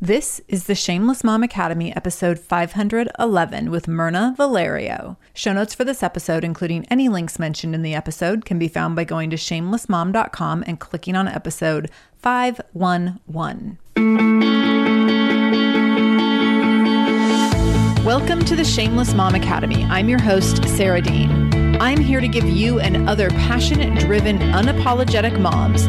[0.00, 5.16] This is the Shameless Mom Academy, episode 511 with Mirna Valerio.
[5.34, 8.94] Show notes for this episode, including any links mentioned in the episode, can be found
[8.94, 13.78] by going to shamelessmom.com and clicking on episode 511.
[18.04, 19.82] Welcome to the Shameless Mom Academy.
[19.82, 21.76] I'm your host, Sarah Dean.
[21.82, 25.88] I'm here to give you and other passionate, driven, unapologetic moms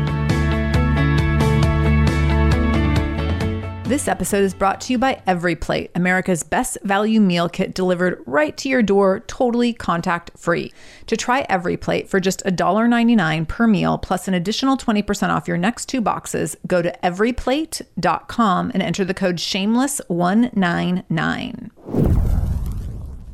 [3.91, 8.23] This episode is brought to you by Every Plate, America's best value meal kit delivered
[8.25, 10.71] right to your door, totally contact free.
[11.07, 15.57] To try Every Plate for just $1.99 per meal plus an additional 20% off your
[15.57, 21.71] next two boxes, go to everyplate.com and enter the code shameless199.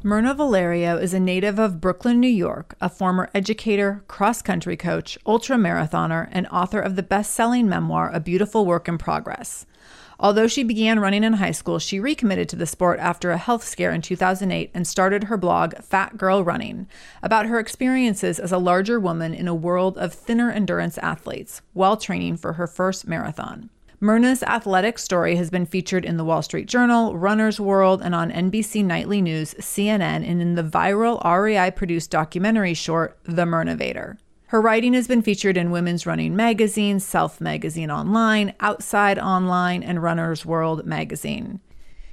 [0.04, 5.20] Mirna Valerio is a native of Brooklyn, New York, a former educator, cross country coach,
[5.24, 9.68] ultra marathoner, and author of the best selling memoir, A Beautiful Work in Progress.
[10.20, 13.64] Although she began running in high school, she recommitted to the sport after a health
[13.64, 16.88] scare in 2008 and started her blog, Fat Girl Running,
[17.22, 21.98] about her experiences as a larger woman in a world of thinner endurance athletes while
[21.98, 23.70] training for her first marathon.
[24.00, 28.32] Mirna's athletic story has been featured in the Wall Street Journal, Runner's World, and on
[28.32, 34.18] NBC Nightly News, CNN, and in the viral REI produced documentary short, The Mirnavator.
[34.48, 40.02] Her writing has been featured in Women's Running Magazine, Self Magazine Online, Outside Online, and
[40.02, 41.60] Runner's World Magazine.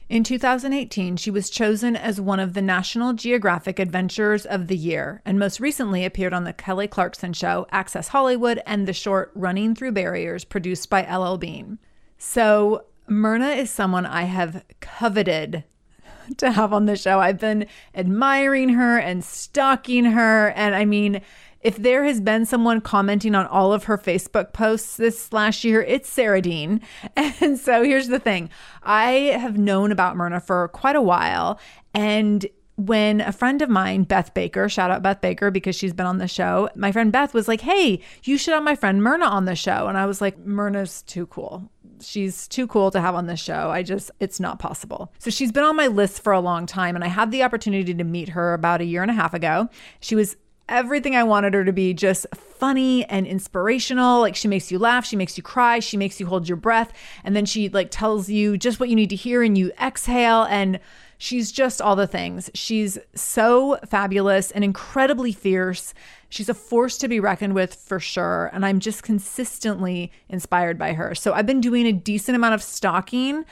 [0.09, 5.23] In 2018, she was chosen as one of the National Geographic Adventurers of the Year
[5.25, 9.77] and most recently appeared on The Kelly Clarkson Show, Access Hollywood, and the short Running
[9.77, 11.79] Through Barriers produced by LL Bean.
[12.19, 15.63] So, Mirna is someone I have coveted
[16.39, 17.21] to have on the show.
[17.21, 20.49] I've been admiring her and stalking her.
[20.51, 21.21] And I mean,
[21.65, 25.83] if there has been someone commenting on all of her Facebook posts this last year,
[25.83, 26.81] it's Sarah Dean.
[27.41, 28.51] And so here's the thing
[28.83, 31.59] I have known about Mirna for quite a while.
[31.95, 36.07] And when a friend of mine, Beth Baker, shout out Beth Baker because she's been
[36.07, 39.27] on the show, my friend Beth was like, Hey, you should have my friend Mirna
[39.27, 39.87] on the show.
[39.89, 41.71] And I was like, Mirna's too cool.
[42.01, 43.71] She's too cool to have on the show.
[43.71, 45.13] I just, it's not possible.
[45.19, 47.95] So she's been on my list for a long time, and I had the opportunity
[47.95, 49.71] to meet her about a year and a half ago.
[50.01, 50.37] She was
[50.69, 54.21] everything I wanted her to be just funny and inspirational.
[54.21, 56.93] Like she makes you laugh, she makes you cry, she makes you hold your breath,
[57.23, 60.45] and then she like tells you just what you need to hear and you exhale
[60.45, 60.81] and
[61.19, 62.51] she's just all the things.
[62.55, 65.95] She's so fabulous and incredibly fierce.
[66.29, 70.95] She's a force to be reckoned with for sure, and I'm just consistently inspired by
[70.95, 71.15] her.
[71.15, 73.45] So I've been doing a decent amount of stalking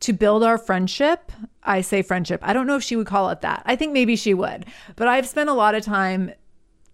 [0.00, 1.32] to build our friendship.
[1.62, 2.40] I say friendship.
[2.42, 3.62] I don't know if she would call it that.
[3.64, 4.66] I think maybe she would.
[4.94, 6.32] But I've spent a lot of time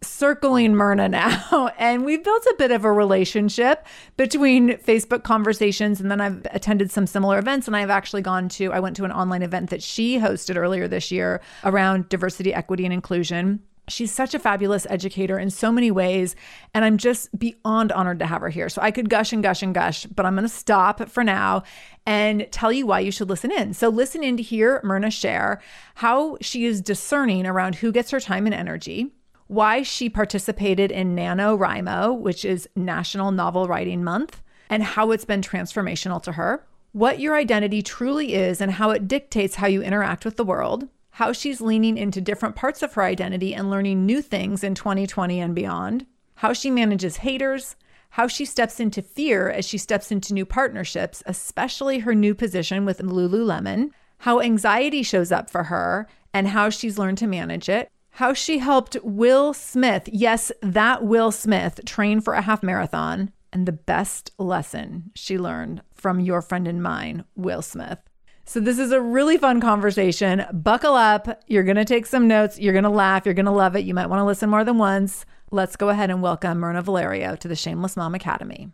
[0.03, 0.77] circling mm.
[0.77, 6.01] Mirna now, and we've built a bit of a relationship between Facebook conversations.
[6.01, 9.05] And then I've attended some similar events, and I've actually gone to, I went to
[9.05, 13.61] an online event that she hosted earlier this year around diversity, equity, and inclusion.
[13.89, 16.37] She's such a fabulous educator in so many ways.
[16.73, 18.69] And I'm just beyond honored to have her here.
[18.69, 21.65] So I could gush and gush and gush, but I'm going to stop for now
[22.07, 23.75] and tell you why you should listen in.
[23.75, 25.61] So listen in to hear Mirna share
[25.97, 29.11] how she is discerning around who gets her time and energy
[29.53, 34.41] why she participated in NaNoWriMo, which is National Novel Writing Month,
[34.71, 39.07] and how it's been transformational to her, what your identity truly is and how it
[39.07, 43.03] dictates how you interact with the world, how she's leaning into different parts of her
[43.03, 46.07] identity and learning new things in 2020 and beyond,
[46.37, 47.77] how she manages haters,
[48.09, 52.87] how she steps into fear as she steps into new partnerships, especially her new position
[52.87, 57.91] with Lululemon, how anxiety shows up for her and how she's learned to manage it,
[58.13, 63.67] how she helped Will Smith, yes, that Will Smith, train for a half marathon, and
[63.67, 67.99] the best lesson she learned from your friend and mine, Will Smith.
[68.45, 70.45] So, this is a really fun conversation.
[70.53, 71.43] Buckle up.
[71.47, 72.59] You're going to take some notes.
[72.59, 73.25] You're going to laugh.
[73.25, 73.85] You're going to love it.
[73.85, 75.25] You might want to listen more than once.
[75.51, 78.73] Let's go ahead and welcome Mirna Valerio to the Shameless Mom Academy.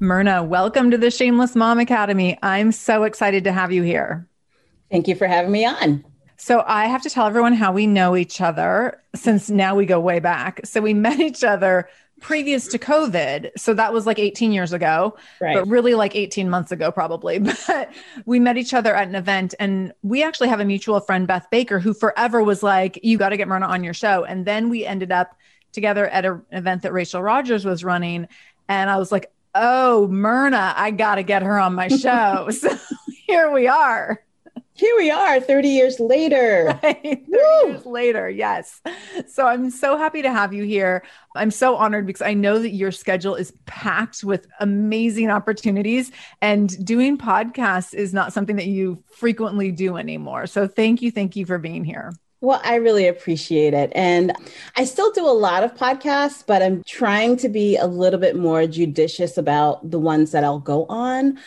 [0.00, 2.38] Mirna, welcome to the Shameless Mom Academy.
[2.42, 4.28] I'm so excited to have you here.
[4.90, 6.04] Thank you for having me on.
[6.38, 9.98] So I have to tell everyone how we know each other since now we go
[10.00, 10.60] way back.
[10.64, 11.88] So we met each other
[12.20, 13.50] previous to COVID.
[13.58, 15.54] So that was like 18 years ago, right.
[15.54, 17.38] but really like 18 months ago, probably.
[17.66, 17.92] But
[18.24, 21.46] we met each other at an event and we actually have a mutual friend, Beth
[21.50, 24.24] Baker, who forever was like, you got to get Mirna on your show.
[24.24, 25.36] And then we ended up
[25.72, 28.28] together at an event that Rachel Rogers was running.
[28.68, 32.48] And I was like, oh, Mirna, I got to get her on my show.
[32.50, 32.78] so
[33.26, 34.25] here we are
[34.76, 36.78] here we are 30 years later.
[36.82, 37.02] Right?
[37.02, 38.80] 30 years later, yes.
[39.28, 41.02] So I'm so happy to have you here.
[41.34, 46.10] I'm so honored because I know that your schedule is packed with amazing opportunities,
[46.42, 50.46] and doing podcasts is not something that you frequently do anymore.
[50.46, 51.10] So thank you.
[51.10, 52.12] Thank you for being here.
[52.40, 53.90] Well, I really appreciate it.
[53.94, 54.32] And
[54.76, 58.36] I still do a lot of podcasts, but I'm trying to be a little bit
[58.36, 61.38] more judicious about the ones that I'll go on.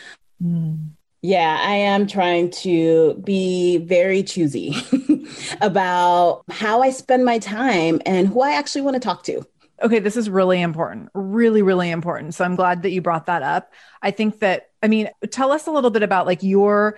[0.41, 0.89] Mm
[1.21, 4.75] yeah, I am trying to be very choosy
[5.61, 9.45] about how I spend my time and who I actually want to talk to.
[9.81, 11.09] Okay, this is really important.
[11.13, 12.35] Really, really important.
[12.35, 13.73] So I'm glad that you brought that up.
[14.01, 16.97] I think that, I mean, tell us a little bit about like your,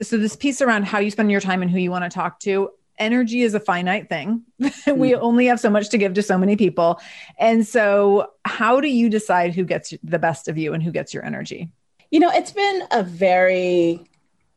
[0.00, 2.40] so this piece around how you spend your time and who you want to talk
[2.40, 2.70] to.
[2.98, 4.42] Energy is a finite thing.
[4.58, 4.70] we
[5.12, 5.18] mm.
[5.20, 6.98] only have so much to give to so many people.
[7.38, 11.12] And so, how do you decide who gets the best of you and who gets
[11.12, 11.70] your energy?
[12.10, 14.04] You know, it's been a very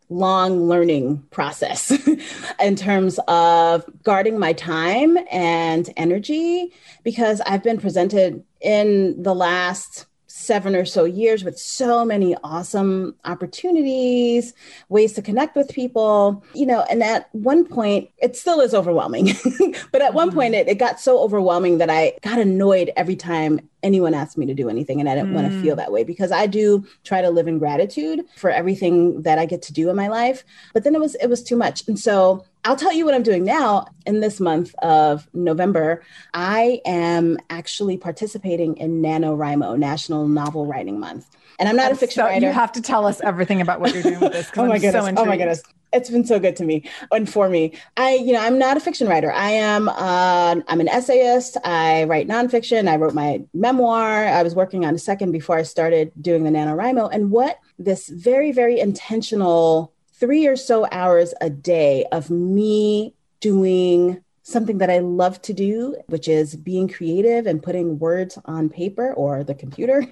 [0.09, 1.91] long learning process
[2.59, 6.71] in terms of guarding my time and energy
[7.03, 10.07] because I've been presented in the last
[10.39, 14.53] seven or so years with so many awesome opportunities,
[14.87, 19.33] ways to connect with people, you know, and at one point, it still is overwhelming.
[19.91, 23.59] but at one point, it, it got so overwhelming that I got annoyed every time
[23.83, 24.99] anyone asked me to do anything.
[24.99, 25.35] And I didn't mm.
[25.35, 29.21] want to feel that way because I do try to live in gratitude for everything
[29.23, 30.43] that I get to do in my life.
[30.73, 31.87] But then it was, it was too much.
[31.87, 36.03] And so I'll tell you what I'm doing now in this month of November.
[36.33, 41.35] I am actually participating in NaNoWriMo, National Novel Writing Month.
[41.57, 42.47] And I'm not a fiction so, writer.
[42.47, 44.49] You have to tell us everything about what you're doing with this.
[44.57, 45.05] oh my I'm goodness!
[45.05, 45.61] So oh my goodness!
[45.91, 47.73] It's been so good to me and for me.
[47.97, 49.31] I, you know, I'm not a fiction writer.
[49.31, 49.89] I am.
[49.89, 51.57] Uh, I'm an essayist.
[51.65, 52.87] I write nonfiction.
[52.87, 54.25] I wrote my memoir.
[54.25, 57.09] I was working on a second before I started doing the NaNoWriMo.
[57.11, 64.21] And what this very, very intentional three or so hours a day of me doing
[64.43, 69.13] something that I love to do, which is being creative and putting words on paper
[69.13, 70.05] or the computer,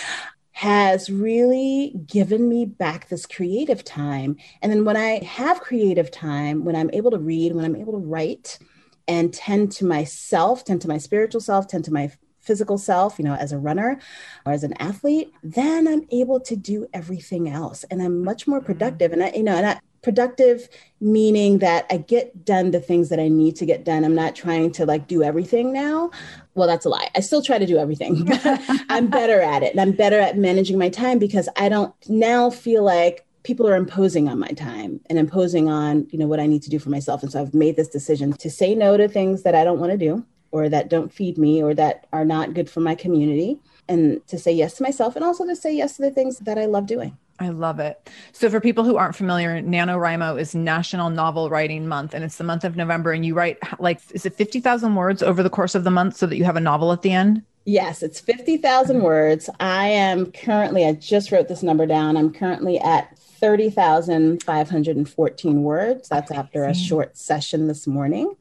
[0.52, 4.36] has really given me back this creative time.
[4.62, 7.92] And then when I have creative time, when I'm able to read, when I'm able
[7.92, 8.58] to write
[9.06, 12.10] and tend to myself, tend to my spiritual self, tend to my
[12.44, 13.98] physical self, you know, as a runner
[14.46, 18.58] or as an athlete, then I'm able to do everything else and I'm much more
[18.58, 18.66] mm-hmm.
[18.66, 19.12] productive.
[19.12, 20.68] And I, you know, and I, productive
[21.00, 24.04] meaning that I get done the things that I need to get done.
[24.04, 26.10] I'm not trying to like do everything now.
[26.54, 27.08] Well, that's a lie.
[27.16, 28.28] I still try to do everything.
[28.90, 29.72] I'm better at it.
[29.72, 33.74] And I'm better at managing my time because I don't now feel like people are
[33.74, 36.90] imposing on my time and imposing on, you know, what I need to do for
[36.90, 37.22] myself.
[37.22, 39.92] And so I've made this decision to say no to things that I don't want
[39.92, 40.24] to do
[40.54, 43.58] or that don't feed me or that are not good for my community
[43.88, 46.56] and to say yes to myself and also to say yes to the things that
[46.56, 47.18] I love doing.
[47.40, 48.08] I love it.
[48.30, 52.44] So, for people who aren't familiar, NaNoWriMo is National Novel Writing Month, and it's the
[52.44, 53.10] month of November.
[53.10, 56.26] And you write like, is it 50,000 words over the course of the month so
[56.26, 57.42] that you have a novel at the end?
[57.64, 59.04] Yes, it's 50,000 mm-hmm.
[59.04, 59.50] words.
[59.58, 62.16] I am currently, I just wrote this number down.
[62.16, 66.08] I'm currently at 30,514 words.
[66.08, 68.36] That's after a short session this morning.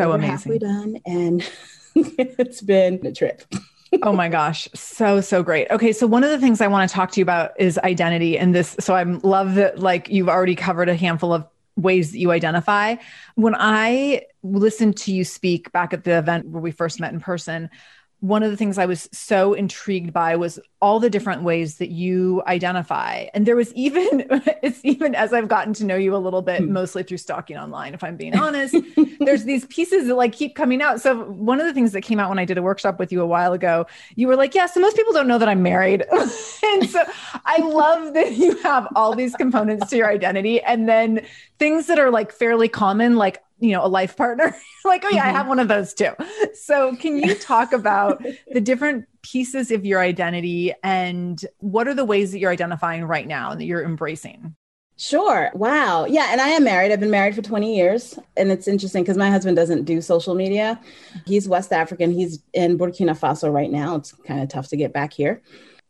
[0.00, 0.30] So We're amazing.
[0.30, 1.50] halfway done, and
[1.94, 3.42] it's been a trip.
[4.02, 6.94] oh my gosh so so great okay so one of the things i want to
[6.94, 10.54] talk to you about is identity and this so i love that like you've already
[10.54, 11.44] covered a handful of
[11.76, 12.94] ways that you identify
[13.34, 17.18] when i listened to you speak back at the event where we first met in
[17.18, 17.68] person
[18.20, 21.90] one of the things I was so intrigued by was all the different ways that
[21.90, 23.26] you identify.
[23.32, 24.26] And there was even,
[24.62, 26.72] it's even as I've gotten to know you a little bit, hmm.
[26.72, 28.76] mostly through stalking online, if I'm being honest,
[29.20, 31.00] there's these pieces that like keep coming out.
[31.00, 33.22] So one of the things that came out when I did a workshop with you
[33.22, 33.86] a while ago,
[34.16, 36.04] you were like, yeah, so most people don't know that I'm married.
[36.12, 37.02] and so
[37.46, 40.60] I love that you have all these components to your identity.
[40.60, 41.24] And then
[41.58, 44.56] things that are like fairly common, like you know, a life partner.
[44.84, 45.28] like, oh yeah, mm-hmm.
[45.28, 46.12] I have one of those too.
[46.54, 52.04] So can you talk about the different pieces of your identity and what are the
[52.04, 54.56] ways that you're identifying right now and that you're embracing?
[54.96, 55.50] Sure.
[55.54, 56.04] Wow.
[56.04, 56.28] Yeah.
[56.30, 56.92] And I am married.
[56.92, 58.18] I've been married for 20 years.
[58.36, 60.78] And it's interesting because my husband doesn't do social media.
[61.24, 62.12] He's West African.
[62.12, 63.96] He's in Burkina Faso right now.
[63.96, 65.40] It's kind of tough to get back here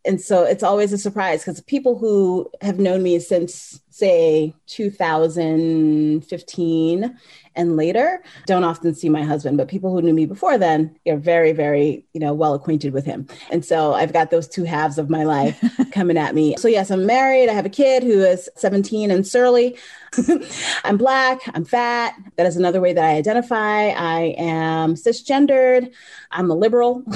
[0.04, 7.18] and so it's always a surprise because people who have known me since say 2015
[7.56, 11.16] and later don't often see my husband but people who knew me before then are
[11.16, 13.26] very very you know well acquainted with him.
[13.50, 16.56] And so i've got those two halves of my life coming at me.
[16.56, 19.76] So yes i'm married i have a kid who is 17 and surly.
[20.84, 22.14] I'm black i'm fat.
[22.36, 23.88] That is another way that i identify.
[23.88, 25.92] I am cisgendered.
[26.30, 27.04] I'm a liberal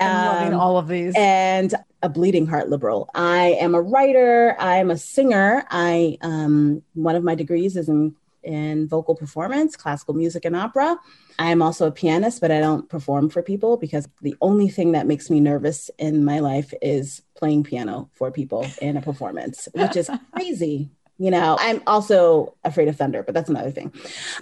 [0.00, 1.14] um, all of these.
[1.16, 3.08] And a bleeding heart liberal.
[3.14, 4.56] I am a writer.
[4.58, 5.64] I am a singer.
[5.70, 10.98] I um, one of my degrees is in in vocal performance, classical music and opera.
[11.38, 14.92] I am also a pianist, but I don't perform for people because the only thing
[14.92, 19.66] that makes me nervous in my life is playing piano for people in a performance,
[19.74, 20.90] which is crazy.
[21.18, 23.92] You know, I'm also afraid of thunder, but that's another thing.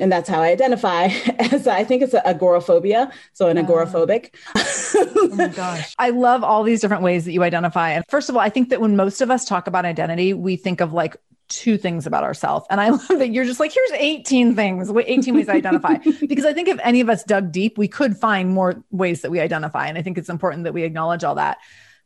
[0.00, 1.05] And that's how I identify
[1.38, 3.12] as I think it's agoraphobia.
[3.35, 4.31] So an agoraphobic.
[4.55, 5.95] oh my gosh.
[5.99, 7.91] I love all these different ways that you identify.
[7.91, 10.57] And first of all, I think that when most of us talk about identity, we
[10.57, 11.17] think of like
[11.52, 12.67] two things about ourselves.
[12.71, 15.99] And I love that you're just like, here's 18 things, 18 ways to identify.
[16.26, 19.31] because I think if any of us dug deep, we could find more ways that
[19.31, 19.87] we identify.
[19.87, 21.59] And I think it's important that we acknowledge all that.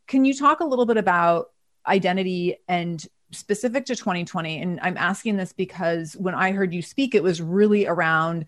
[0.06, 1.50] Can you talk a little bit about
[1.86, 3.04] identity and
[3.36, 7.40] specific to 2020 and i'm asking this because when i heard you speak it was
[7.40, 8.46] really around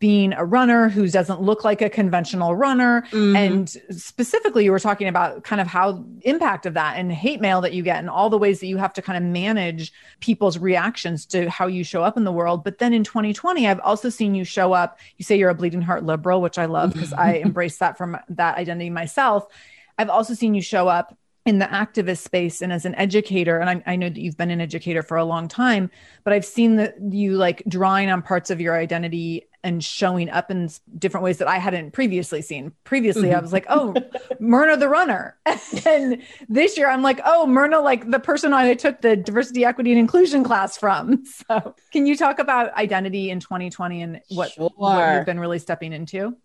[0.00, 3.02] being a runner who doesn't look like a conventional runner.
[3.10, 3.36] Mm-hmm.
[3.36, 7.60] and specifically you were talking about kind of how impact of that and hate mail
[7.60, 10.58] that you get and all the ways that you have to kind of manage people's
[10.58, 12.64] reactions to how you show up in the world.
[12.64, 14.98] But then in 2020 i've also seen you show up.
[15.18, 18.16] You say you're a bleeding heart liberal which i love because i embrace that from
[18.30, 19.46] that identity myself.
[19.98, 23.70] I've also seen you show up in the activist space and as an educator and
[23.70, 25.90] I, I, know that you've been an educator for a long time
[26.24, 30.50] but i've seen that you like drawing on parts of your identity and showing up
[30.50, 32.72] in different ways that i hadn't previously seen.
[32.84, 33.38] Previously mm-hmm.
[33.38, 33.94] i was like oh
[34.40, 35.36] Mirna the runner.
[35.86, 39.92] And this year i'm like oh Mirna like the person i took the diversity equity
[39.92, 41.24] and inclusion class from.
[41.46, 44.70] So can you talk about identity in 2020 and what, sure.
[44.74, 46.36] what you've been really stepping into?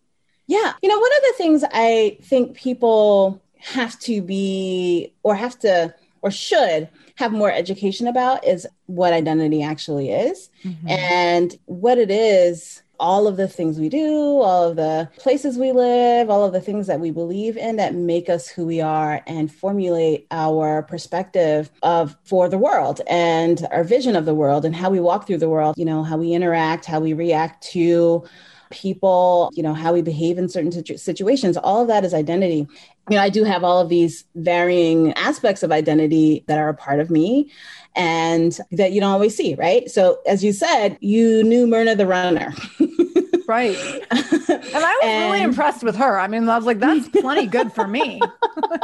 [0.47, 0.73] Yeah.
[0.81, 5.93] You know one of the things i think people have to be or have to
[6.21, 10.87] or should have more education about is what identity actually is mm-hmm.
[10.87, 15.71] and what it is all of the things we do, all of the places we
[15.71, 19.23] live, all of the things that we believe in that make us who we are
[19.25, 24.75] and formulate our perspective of for the world and our vision of the world and
[24.75, 28.23] how we walk through the world, you know, how we interact, how we react to
[28.71, 31.57] people, you know, how we behave in certain situ- situations.
[31.57, 32.67] All of that is identity.
[33.09, 36.73] You know, I do have all of these varying aspects of identity that are a
[36.73, 37.51] part of me
[37.95, 39.89] and that you don't always see, right?
[39.89, 42.53] So, as you said, you knew Mirna the runner.
[43.51, 43.77] right.
[44.73, 46.17] And I was and, really impressed with her.
[46.17, 48.21] I mean, I was like, that's plenty good for me.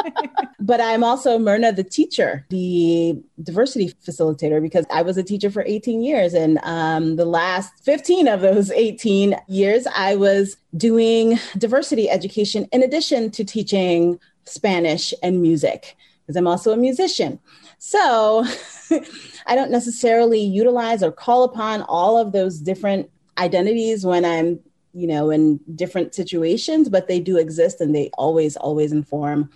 [0.60, 5.64] but I'm also Mirna the teacher, the diversity facilitator, because I was a teacher for
[5.66, 6.34] 18 years.
[6.34, 12.84] And um, the last 15 of those 18 years, I was doing diversity education in
[12.84, 17.40] addition to teaching Spanish and music, because I'm also a musician.
[17.78, 18.46] So
[19.46, 24.60] I don't necessarily utilize or call upon all of those different identities when I'm,
[24.94, 29.50] you know, in different situations, but they do exist and they always, always inform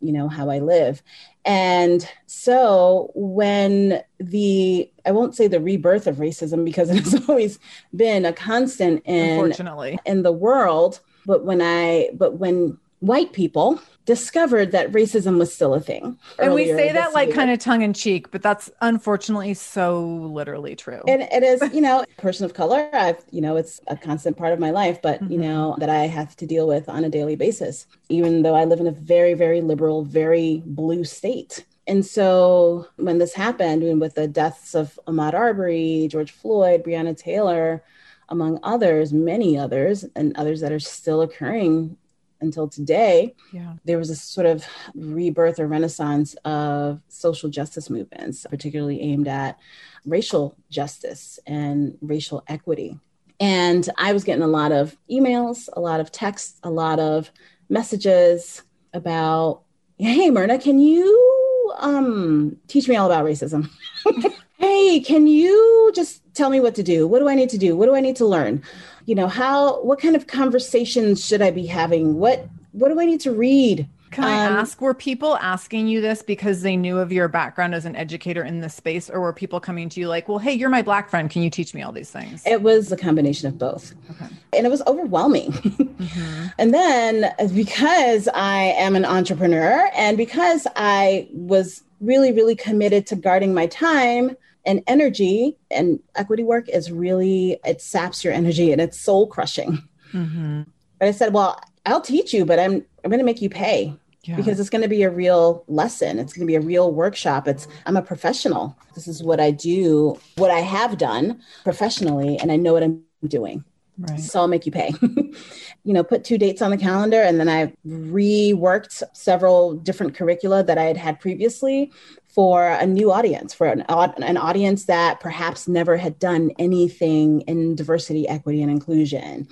[0.00, 1.02] you know, how I live.
[1.44, 7.58] And so when the, I won't say the rebirth of racism because it has always
[7.94, 9.98] been a constant in, Unfortunately.
[10.06, 11.00] in the world.
[11.26, 16.18] But when I, but when white people discovered that racism was still a thing.
[16.38, 20.74] And we say that like kind of tongue in cheek, but that's unfortunately so literally
[20.74, 21.02] true.
[21.06, 22.88] And it is, you know, person of color.
[22.92, 25.32] I've, you know, it's a constant part of my life, but mm-hmm.
[25.32, 28.64] you know, that I have to deal with on a daily basis, even though I
[28.64, 31.64] live in a very, very liberal, very blue state.
[31.86, 37.16] And so when this happened, and with the deaths of Ahmaud Arbery, George Floyd, Breonna
[37.16, 37.82] Taylor,
[38.28, 41.96] among others, many others, and others that are still occurring
[42.40, 43.74] until today, yeah.
[43.84, 49.58] there was a sort of rebirth or renaissance of social justice movements, particularly aimed at
[50.06, 52.98] racial justice and racial equity.
[53.38, 57.30] And I was getting a lot of emails, a lot of texts, a lot of
[57.68, 59.62] messages about,
[59.98, 63.70] hey, Mirna, can you um, teach me all about racism?
[64.58, 67.06] hey, can you just tell me what to do?
[67.06, 67.76] What do I need to do?
[67.76, 68.62] What do I need to learn?
[69.06, 73.04] You know how what kind of conversations should i be having what what do i
[73.04, 76.98] need to read can I um, ask, were people asking you this because they knew
[76.98, 80.08] of your background as an educator in this space, or were people coming to you
[80.08, 81.30] like, well, hey, you're my black friend.
[81.30, 82.42] Can you teach me all these things?
[82.44, 83.92] It was a combination of both.
[84.10, 84.26] Okay.
[84.52, 85.52] And it was overwhelming.
[86.00, 86.46] Mm-hmm.
[86.58, 93.16] and then because I am an entrepreneur and because I was really, really committed to
[93.16, 98.80] guarding my time, and energy and equity work is really it saps your energy and
[98.80, 100.62] it's soul crushing mm-hmm.
[100.98, 103.94] but i said well i'll teach you but i'm i'm going to make you pay
[104.24, 104.36] yeah.
[104.36, 107.48] because it's going to be a real lesson it's going to be a real workshop
[107.48, 112.52] it's i'm a professional this is what i do what i have done professionally and
[112.52, 113.64] i know what i'm doing
[114.00, 114.18] Right.
[114.18, 114.94] So I'll make you pay.
[115.02, 117.20] you know, put two dates on the calendar.
[117.20, 121.92] And then I reworked several different curricula that I had had previously
[122.34, 127.74] for a new audience, for an, an audience that perhaps never had done anything in
[127.74, 129.48] diversity, equity, and inclusion.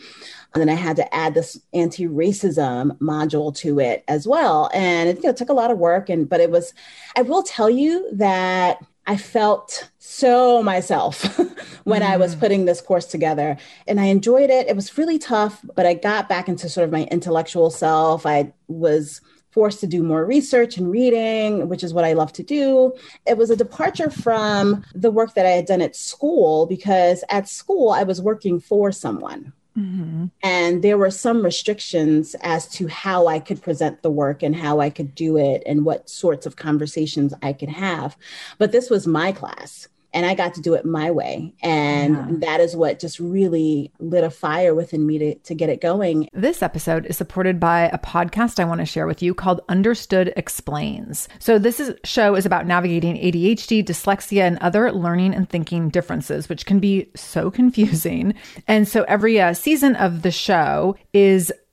[0.54, 4.70] And then I had to add this anti-racism module to it as well.
[4.72, 6.08] And it you know, took a lot of work.
[6.08, 6.72] And but it was,
[7.16, 11.38] I will tell you that I felt so myself
[11.84, 12.06] when mm.
[12.06, 12.40] I was mm.
[12.40, 13.56] putting this course together.
[13.86, 14.68] And I enjoyed it.
[14.68, 18.24] It was really tough, but I got back into sort of my intellectual self.
[18.24, 22.42] I was forced to do more research and reading, which is what I love to
[22.42, 22.94] do.
[23.26, 27.48] It was a departure from the work that I had done at school because at
[27.48, 29.52] school I was working for someone.
[29.78, 30.26] Mm-hmm.
[30.42, 34.80] And there were some restrictions as to how I could present the work and how
[34.80, 38.16] I could do it and what sorts of conversations I could have.
[38.58, 41.54] But this was my class and I got to do it my way.
[41.62, 42.26] And yeah.
[42.40, 46.28] that is what just really lit a fire within me to, to get it going.
[46.32, 50.32] This episode is supported by a podcast I want to share with you called Understood
[50.36, 51.28] Explains.
[51.38, 56.48] So, this is, show is about navigating ADHD, dyslexia, and other learning and thinking differences,
[56.48, 58.34] which can be so confusing.
[58.66, 61.52] And so, every uh, season of the show is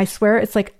[0.00, 0.79] I swear it's like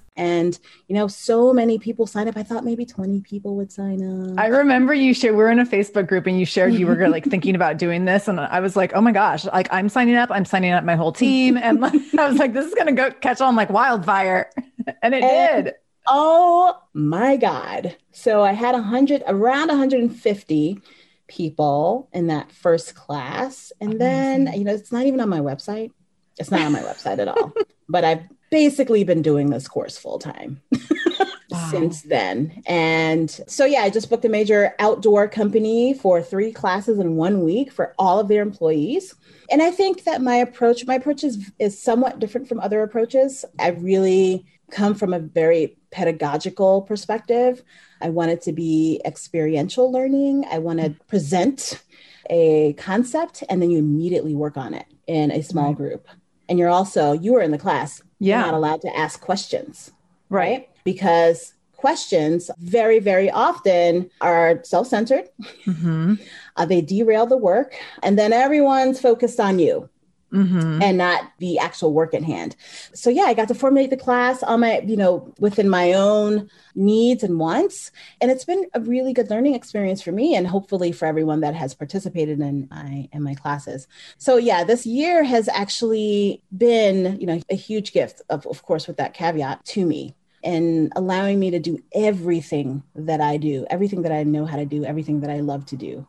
[0.17, 2.35] And, you know, so many people sign up.
[2.35, 4.37] I thought maybe 20 people would sign up.
[4.37, 7.07] I remember you shared, we are in a Facebook group and you shared you were
[7.09, 8.27] like thinking about doing this.
[8.27, 10.95] And I was like, oh my gosh, like I'm signing up, I'm signing up my
[10.95, 11.57] whole team.
[11.57, 14.49] And like, I was like, this is going to go catch on like wildfire.
[15.03, 15.75] And it and, did.
[16.07, 17.95] Oh my God.
[18.11, 20.81] So I had a hundred, around 150
[21.27, 23.71] people in that first class.
[23.79, 24.45] And Amazing.
[24.45, 25.91] then, you know, it's not even on my website.
[26.39, 27.53] It's not on my website at all.
[27.87, 30.61] But I've basically been doing this course full time
[31.49, 31.69] wow.
[31.71, 32.61] since then.
[32.67, 37.43] And so, yeah, I just booked a major outdoor company for three classes in one
[37.43, 39.15] week for all of their employees.
[39.49, 43.43] And I think that my approach, my approach is, is somewhat different from other approaches.
[43.57, 47.63] I really come from a very pedagogical perspective.
[48.01, 50.45] I want it to be experiential learning.
[50.51, 51.81] I want to present
[52.29, 55.77] a concept and then you immediately work on it in a small right.
[55.77, 56.07] group.
[56.47, 58.37] And you're also, you were in the class yeah.
[58.37, 59.91] you're not allowed to ask questions,
[60.29, 60.69] right?
[60.83, 65.27] Because questions very, very often are self centered.
[65.65, 66.15] Mm-hmm.
[66.55, 69.89] Uh, they derail the work, and then everyone's focused on you
[70.31, 70.81] mm-hmm.
[70.81, 72.55] and not the actual work at hand.
[72.93, 76.49] So yeah, I got to formulate the class on my, you know, within my own
[76.75, 77.91] needs and wants.
[78.19, 81.55] And it's been a really good learning experience for me and hopefully for everyone that
[81.55, 83.87] has participated in my in my classes.
[84.17, 88.87] So yeah, this year has actually been, you know, a huge gift of, of course
[88.87, 94.01] with that caveat to me and allowing me to do everything that I do, everything
[94.03, 96.07] that I know how to do, everything that I love to do.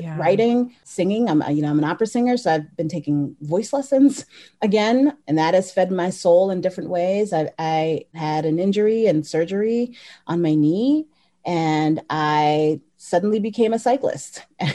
[0.00, 0.18] Yeah.
[0.18, 1.28] writing, singing.
[1.28, 4.26] I'm, you know, I'm an opera singer, so I've been taking voice lessons
[4.60, 7.32] again, and that has fed my soul in different ways.
[7.32, 11.06] I, I had an injury and surgery on my knee,
[11.44, 14.44] and I suddenly became a cyclist.
[14.60, 14.70] and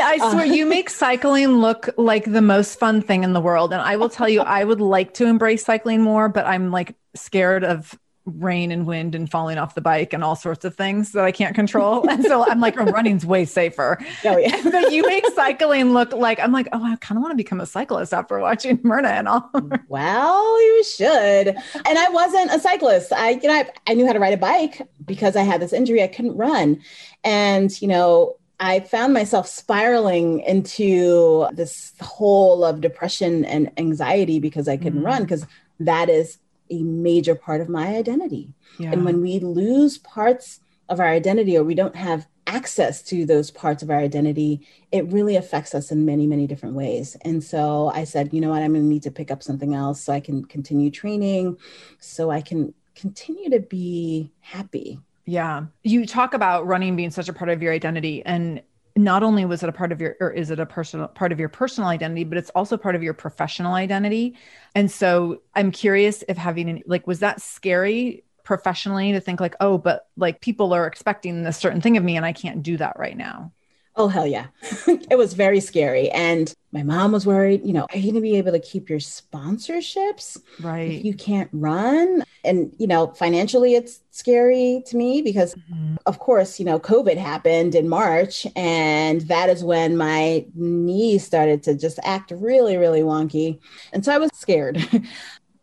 [0.00, 3.72] I swear, uh, you make cycling look like the most fun thing in the world.
[3.72, 6.94] And I will tell you, I would like to embrace cycling more, but I'm like
[7.14, 11.12] scared of rain and wind and falling off the bike and all sorts of things
[11.12, 12.08] that I can't control.
[12.08, 13.98] And so I'm like, running's way safer.
[14.26, 14.58] Oh, yeah.
[14.70, 17.60] but you make cycling look like I'm like, oh, I kind of want to become
[17.60, 19.50] a cyclist after watching Mirna and all.
[19.88, 21.48] well, you should.
[21.48, 23.12] And I wasn't a cyclist.
[23.12, 25.72] I, you know, I, I knew how to ride a bike because I had this
[25.74, 26.02] injury.
[26.02, 26.80] I couldn't run.
[27.22, 34.68] And, you know, I found myself spiraling into this hole of depression and anxiety because
[34.68, 35.06] I couldn't mm.
[35.06, 35.46] run because
[35.80, 36.38] that is
[36.80, 38.52] a major part of my identity.
[38.78, 38.92] Yeah.
[38.92, 43.50] And when we lose parts of our identity or we don't have access to those
[43.50, 47.16] parts of our identity, it really affects us in many, many different ways.
[47.22, 49.74] And so I said, you know what, I'm going to need to pick up something
[49.74, 51.56] else so I can continue training,
[52.00, 55.00] so I can continue to be happy.
[55.24, 55.64] Yeah.
[55.82, 58.22] You talk about running being such a part of your identity.
[58.24, 58.60] And
[58.96, 61.40] not only was it a part of your or is it a personal part of
[61.40, 64.36] your personal identity but it's also part of your professional identity.
[64.74, 69.56] And so i'm curious if having an, like was that scary professionally to think like
[69.60, 72.76] oh but like people are expecting this certain thing of me and i can't do
[72.76, 73.50] that right now
[73.96, 74.46] Oh, hell yeah.
[74.88, 76.10] it was very scary.
[76.10, 78.90] And my mom was worried, you know, are you going to be able to keep
[78.90, 80.36] your sponsorships?
[80.60, 80.90] Right.
[80.90, 82.24] If you can't run.
[82.42, 85.94] And, you know, financially, it's scary to me because, mm-hmm.
[86.06, 88.46] of course, you know, COVID happened in March.
[88.56, 93.60] And that is when my knee started to just act really, really wonky.
[93.92, 94.84] And so I was scared.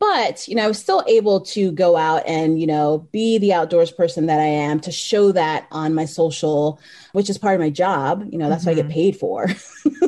[0.01, 3.53] but you know i was still able to go out and you know be the
[3.53, 6.79] outdoors person that i am to show that on my social
[7.11, 8.71] which is part of my job you know that's mm-hmm.
[8.71, 8.93] what i get mm-hmm.
[8.93, 9.47] paid for.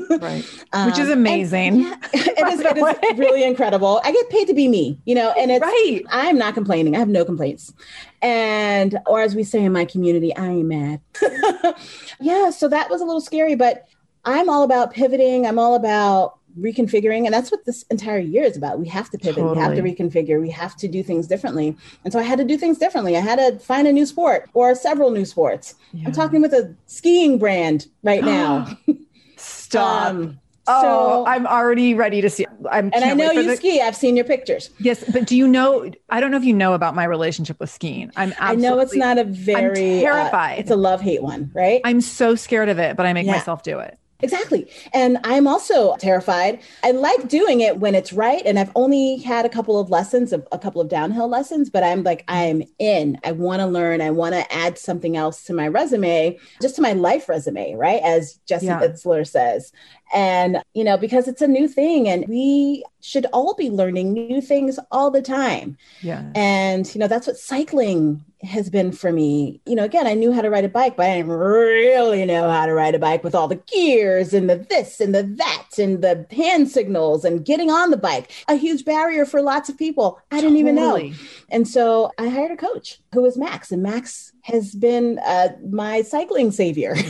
[0.09, 0.45] Right.
[0.73, 3.99] Um, which is amazing yeah, it, is, it is really incredible.
[4.03, 6.01] I get paid to be me you know and it's right.
[6.09, 6.95] I'm not complaining.
[6.95, 7.73] I have no complaints.
[8.21, 11.01] And or as we say in my community i ain't mad.
[12.19, 13.87] Yeah so that was a little scary but
[14.25, 15.45] i'm all about pivoting.
[15.45, 19.17] I'm all about reconfiguring and that's what this entire year is about we have to
[19.17, 19.55] pivot totally.
[19.55, 22.45] we have to reconfigure we have to do things differently and so i had to
[22.45, 26.07] do things differently i had to find a new sport or several new sports yeah.
[26.07, 28.67] i'm talking with a skiing brand right now
[29.37, 32.45] stop um, Oh, I'm already ready to see.
[32.71, 33.81] I'm and I know you the, ski.
[33.81, 34.69] I've seen your pictures.
[34.79, 35.91] Yes, but do you know?
[36.09, 38.11] I don't know if you know about my relationship with skiing.
[38.15, 38.33] I'm.
[38.39, 40.57] I know it's not a very I'm terrified.
[40.57, 41.81] Uh, it's a love hate one, right?
[41.83, 43.33] I'm so scared of it, but I make yeah.
[43.33, 43.97] myself do it.
[44.23, 44.71] Exactly.
[44.93, 46.61] And I'm also terrified.
[46.83, 48.41] I like doing it when it's right.
[48.45, 51.83] And I've only had a couple of lessons, a, a couple of downhill lessons, but
[51.83, 53.19] I'm like, I'm in.
[53.23, 54.01] I want to learn.
[54.01, 58.01] I want to add something else to my resume, just to my life resume, right?
[58.01, 58.79] As Jesse yeah.
[58.79, 59.73] Itzler says.
[60.13, 64.41] And, you know, because it's a new thing and we should all be learning new
[64.41, 65.77] things all the time.
[66.01, 66.23] Yeah.
[66.35, 69.61] And, you know, that's what cycling has been for me.
[69.65, 72.49] You know, again, I knew how to ride a bike, but I didn't really know
[72.49, 75.77] how to ride a bike with all the gears and the this and the that
[75.77, 78.31] and the hand signals and getting on the bike.
[78.47, 80.19] A huge barrier for lots of people.
[80.31, 80.59] I didn't totally.
[80.59, 81.17] even know.
[81.49, 86.01] And so I hired a coach who was Max, and Max has been uh, my
[86.01, 86.95] cycling savior.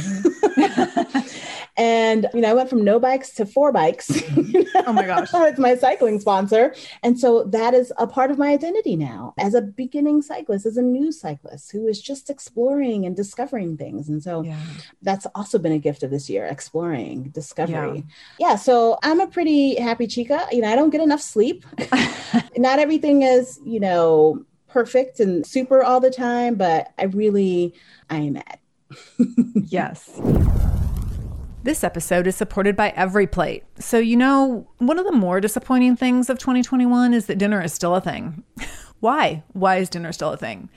[1.75, 4.11] And, you know, I went from no bikes to four bikes.
[4.75, 5.29] oh my gosh.
[5.33, 6.75] it's my cycling sponsor.
[7.01, 10.77] And so that is a part of my identity now as a beginning cyclist, as
[10.77, 14.09] a new cyclist who is just exploring and discovering things.
[14.09, 14.59] And so yeah.
[15.01, 18.05] that's also been a gift of this year, exploring, discovery.
[18.37, 18.49] Yeah.
[18.49, 18.55] yeah.
[18.55, 20.47] So I'm a pretty happy chica.
[20.51, 21.65] You know, I don't get enough sleep.
[22.57, 27.73] Not everything is, you know, perfect and super all the time, but I really,
[28.09, 28.59] I am at.
[29.67, 30.19] yes.
[31.63, 33.61] This episode is supported by EveryPlate.
[33.79, 37.73] So, you know, one of the more disappointing things of 2021 is that dinner is
[37.73, 38.43] still a thing.
[38.99, 39.43] Why?
[39.53, 40.67] Why is dinner still a thing?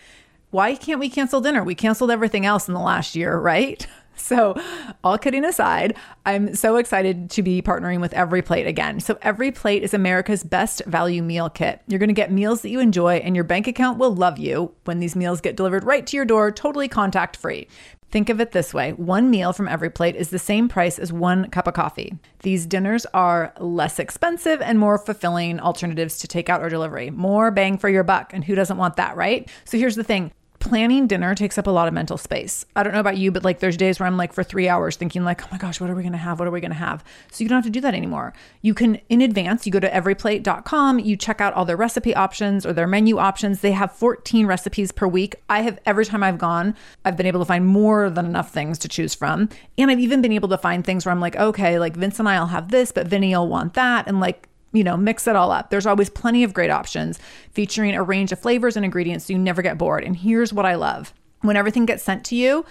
[0.53, 1.64] Why can't we cancel dinner?
[1.64, 3.85] We canceled everything else in the last year, right?
[4.26, 4.61] So,
[5.05, 8.98] all kidding aside, I'm so excited to be partnering with Every Plate again.
[8.98, 11.81] So, Every Plate is America's best value meal kit.
[11.87, 14.72] You're going to get meals that you enjoy, and your bank account will love you
[14.85, 17.68] when these meals get delivered right to your door, totally contact free.
[18.11, 21.12] Think of it this way one meal from every plate is the same price as
[21.12, 22.16] one cup of coffee.
[22.40, 27.11] These dinners are less expensive and more fulfilling alternatives to takeout or delivery.
[27.11, 28.33] More bang for your buck.
[28.33, 29.50] And who doesn't want that, right?
[29.64, 32.64] So here's the thing planning dinner takes up a lot of mental space.
[32.74, 34.96] I don't know about you, but like there's days where I'm like for three hours
[34.96, 36.38] thinking like, oh my gosh, what are we gonna have?
[36.38, 37.04] What are we gonna have?
[37.30, 38.32] So you don't have to do that anymore.
[38.62, 42.64] You can in advance, you go to everyplate.com, you check out all their recipe options
[42.66, 43.60] or their menu options.
[43.60, 45.36] They have 14 recipes per week.
[45.48, 48.78] I have every time I've gone, I've been able to find more than enough things
[48.80, 49.48] to choose from.
[49.78, 52.28] And I've even been able to find things where I'm like, okay, like Vince and
[52.28, 54.06] I'll have this, but Vinny will want that.
[54.08, 55.70] And like you know, mix it all up.
[55.70, 57.18] There's always plenty of great options
[57.52, 60.04] featuring a range of flavors and ingredients so you never get bored.
[60.04, 61.12] And here's what I love
[61.42, 62.64] when everything gets sent to you,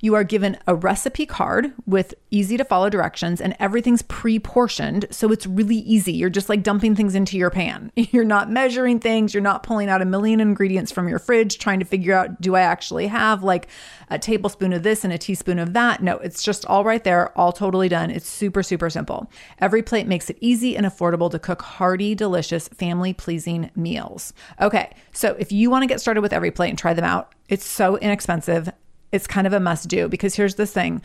[0.00, 5.06] you are given a recipe card with easy to follow directions, and everything's pre portioned.
[5.10, 6.12] So it's really easy.
[6.12, 7.92] You're just like dumping things into your pan.
[7.96, 9.34] You're not measuring things.
[9.34, 12.56] You're not pulling out a million ingredients from your fridge trying to figure out do
[12.56, 13.68] I actually have like
[14.08, 16.02] a tablespoon of this and a teaspoon of that?
[16.02, 18.10] No, it's just all right there, all totally done.
[18.10, 19.30] It's super, super simple.
[19.58, 24.32] Every plate makes it easy and affordable to cook hearty, delicious, family pleasing meals.
[24.60, 27.66] Okay, so if you want to get started with EveryPlate and try them out, it's
[27.66, 28.70] so inexpensive
[29.12, 31.02] it's kind of a must do because here's the thing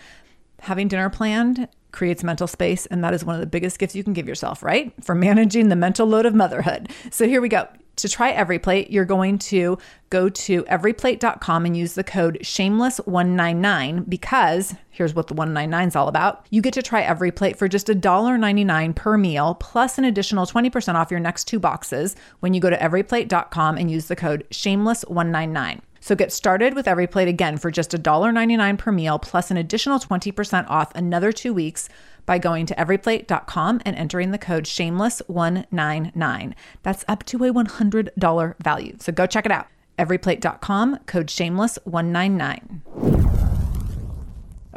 [0.60, 2.86] having dinner planned creates mental space.
[2.88, 4.94] And that is one of the biggest gifts you can give yourself, right?
[5.04, 6.92] For managing the mental load of motherhood.
[7.10, 7.68] So here we go.
[7.98, 9.78] To try every plate you're going to
[10.10, 16.10] go to everyplate.com and use the code shameless199 because here's what the 199 is all
[16.10, 16.46] about.
[16.50, 20.96] You get to try every plate for just $1.99 per meal plus an additional 20%
[20.96, 25.80] off your next two boxes when you go to everyplate.com and use the code shameless199.
[26.06, 30.70] So get started with EveryPlate again for just $1.99 per meal plus an additional 20%
[30.70, 31.90] off another two weeks
[32.28, 36.54] by going to everyplate.com and entering the code shameless199.
[36.84, 38.96] That's up to a $100 value.
[39.00, 39.66] So go check it out.
[39.98, 42.82] Everyplate.com, code shameless199.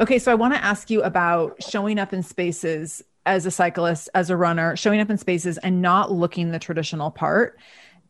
[0.01, 4.09] Okay, so I want to ask you about showing up in spaces as a cyclist,
[4.15, 7.59] as a runner, showing up in spaces and not looking the traditional part.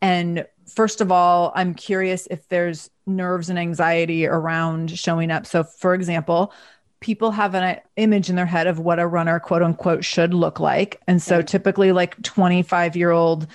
[0.00, 5.46] And first of all, I'm curious if there's nerves and anxiety around showing up.
[5.46, 6.52] So, for example,
[7.00, 10.34] people have an uh, image in their head of what a runner quote unquote should
[10.34, 13.46] look like and so typically like 25 year old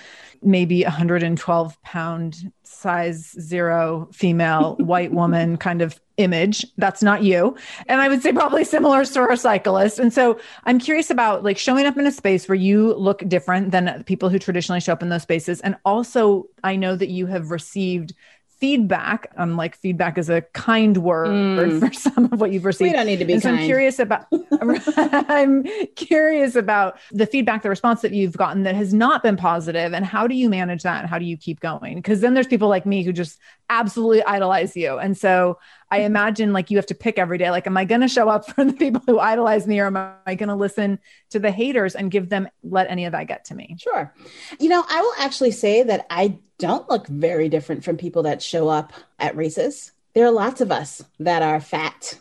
[0.42, 6.64] maybe 112 pound size zero female white woman kind of image.
[6.78, 7.56] That's not you.
[7.88, 9.98] And i would say probably similar for a cyclist.
[9.98, 13.70] And so i'm curious about like showing up in a space where you look different
[13.70, 15.60] than people who traditionally show up in those spaces.
[15.60, 18.14] And also i know that you have received
[18.58, 19.32] feedback.
[19.36, 21.80] Um, like feedback is a kind word mm.
[21.86, 22.90] for some of what you've received.
[22.90, 23.58] We don't need to be and kind.
[23.58, 24.26] I'm curious about.
[24.58, 25.64] I'm
[25.96, 30.04] curious about the feedback, the response that you've gotten that has not been positive, and
[30.04, 31.96] how do you manage that, and how do you keep going?
[31.96, 33.38] Because then there's people like me who just
[33.68, 35.58] absolutely idolize you, and so
[35.90, 37.50] I imagine like you have to pick every day.
[37.50, 39.96] Like, am I going to show up for the people who idolize me, or am
[39.96, 40.98] I going to listen
[41.30, 43.76] to the haters and give them let any of that get to me?
[43.78, 44.12] Sure.
[44.58, 48.42] You know, I will actually say that I don't look very different from people that
[48.42, 49.92] show up at races.
[50.14, 52.18] There are lots of us that are fat.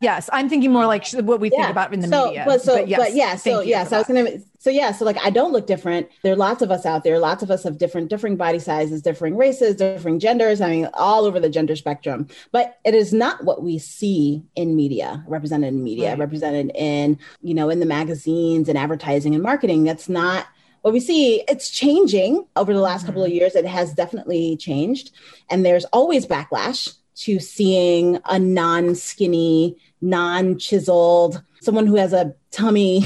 [0.00, 1.58] Yes, I'm thinking more like what we yeah.
[1.58, 2.44] think about in the so, media.
[2.46, 4.42] But so, but, yes, but yeah, so yes, I was going to.
[4.60, 6.08] So yeah, so like I don't look different.
[6.22, 7.18] There are lots of us out there.
[7.18, 10.60] Lots of us of different, differing body sizes, differing races, differing genders.
[10.60, 12.26] I mean, all over the gender spectrum.
[12.50, 16.18] But it is not what we see in media, represented in media, right.
[16.18, 19.84] represented in you know in the magazines and advertising and marketing.
[19.84, 20.46] That's not
[20.82, 23.08] what we see it's changing over the last mm-hmm.
[23.08, 25.10] couple of years it has definitely changed
[25.50, 33.04] and there's always backlash to seeing a non-skinny non-chiseled someone who has a tummy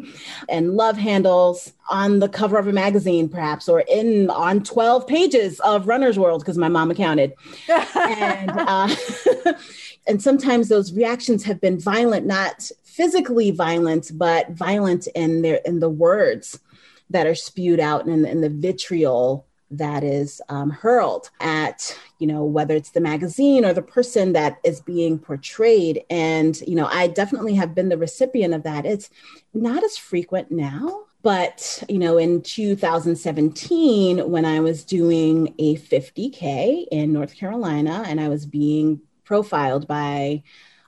[0.48, 5.60] and love handles on the cover of a magazine perhaps or in on 12 pages
[5.60, 7.32] of runner's world because my mom counted
[7.68, 8.94] and uh,
[10.08, 15.78] and sometimes those reactions have been violent not physically violent but violent in their in
[15.78, 16.58] the words
[17.10, 22.44] that are spewed out and, and the vitriol that is um, hurled at you know
[22.44, 27.06] whether it's the magazine or the person that is being portrayed and you know i
[27.06, 29.10] definitely have been the recipient of that it's
[29.54, 36.86] not as frequent now but you know in 2017 when i was doing a 50k
[36.90, 40.42] in north carolina and i was being profiled by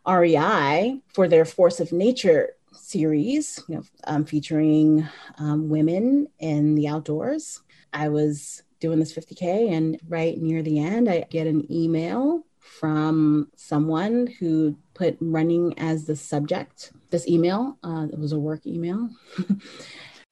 [0.07, 2.51] rei for their force of nature
[2.85, 7.63] series, you know, um, featuring um, women in the outdoors.
[7.93, 13.49] I was doing this 50K, and right near the end, I get an email from
[13.57, 16.93] someone who put running as the subject.
[17.09, 19.09] This email, uh, it was a work email.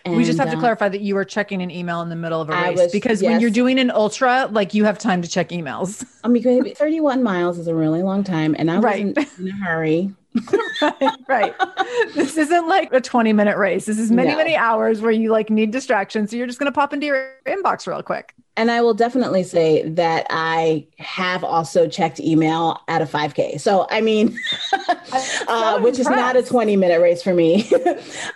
[0.05, 2.17] And, we just have to uh, clarify that you were checking an email in the
[2.17, 3.31] middle of a race was, because yes.
[3.31, 6.05] when you're doing an ultra, like you have time to check emails.
[6.23, 9.38] I mean, 31 miles is a really long time, and I wasn't right.
[9.38, 10.12] in a hurry.
[10.83, 11.55] right, right.
[12.14, 13.85] This isn't like a 20 minute race.
[13.85, 14.37] This is many, no.
[14.37, 16.27] many hours where you like need distraction.
[16.27, 18.35] So you're just going to pop into your inbox real quick.
[18.57, 23.61] And I will definitely say that I have also checked email at a 5K.
[23.61, 24.38] So, I mean,
[25.49, 27.71] uh, which is not a 20 minute race for me.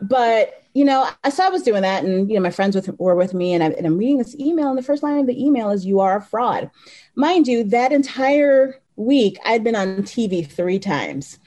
[0.00, 2.88] but, you know, I saw I was doing that and, you know, my friends with,
[2.98, 4.68] were with me and, I, and I'm reading this email.
[4.68, 6.70] And the first line of the email is, You are a fraud.
[7.14, 11.38] Mind you, that entire week I'd been on TV three times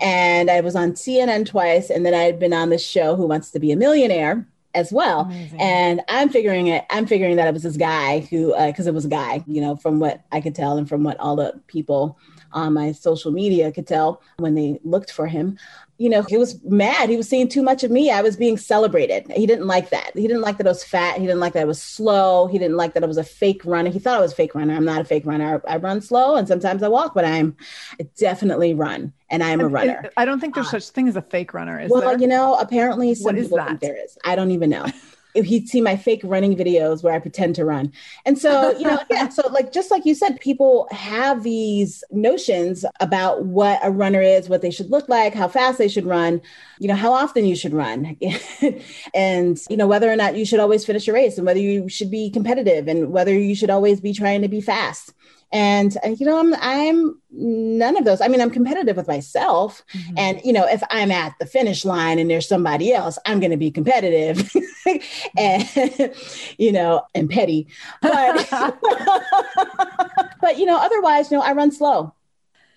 [0.00, 3.26] and I was on CNN twice, and then I had been on the show Who
[3.26, 5.22] Wants to Be a Millionaire as well.
[5.22, 5.60] Amazing.
[5.60, 6.84] And I'm figuring it.
[6.90, 9.60] I'm figuring that it was this guy who, because uh, it was a guy, you
[9.60, 12.18] know, from what I could tell and from what all the people
[12.52, 15.58] on my social media could tell when they looked for him
[16.00, 17.10] you know, he was mad.
[17.10, 18.10] He was seeing too much of me.
[18.10, 19.30] I was being celebrated.
[19.30, 20.12] He didn't like that.
[20.14, 21.18] He didn't like that I was fat.
[21.18, 22.46] He didn't like that I was slow.
[22.46, 23.90] He didn't like that I was a fake runner.
[23.90, 24.74] He thought I was a fake runner.
[24.74, 25.60] I'm not a fake runner.
[25.68, 27.54] I run slow and sometimes I walk, but I'm
[28.00, 30.10] I definitely run and I'm a runner.
[30.16, 31.78] I don't think there's uh, such thing as a fake runner.
[31.78, 32.18] Is well, there?
[32.18, 33.68] you know, apparently some people that?
[33.68, 34.16] think there is.
[34.24, 34.86] I don't even know.
[35.34, 37.92] he'd see my fake running videos where I pretend to run.
[38.24, 42.84] And so, you know, yeah, so like just like you said, people have these notions
[43.00, 46.40] about what a runner is, what they should look like, how fast they should run,
[46.78, 48.16] you know, how often you should run,
[49.14, 51.88] and you know, whether or not you should always finish a race and whether you
[51.88, 55.12] should be competitive and whether you should always be trying to be fast.
[55.52, 58.20] And, and you know, I'm I'm none of those.
[58.20, 59.84] I mean, I'm competitive with myself.
[59.92, 60.18] Mm-hmm.
[60.18, 63.50] And, you know, if I'm at the finish line and there's somebody else, I'm going
[63.50, 64.50] to be competitive
[65.36, 66.14] and,
[66.58, 67.66] you know, and petty.
[68.00, 68.48] But,
[70.40, 72.14] but, you know, otherwise, you know, I run slow.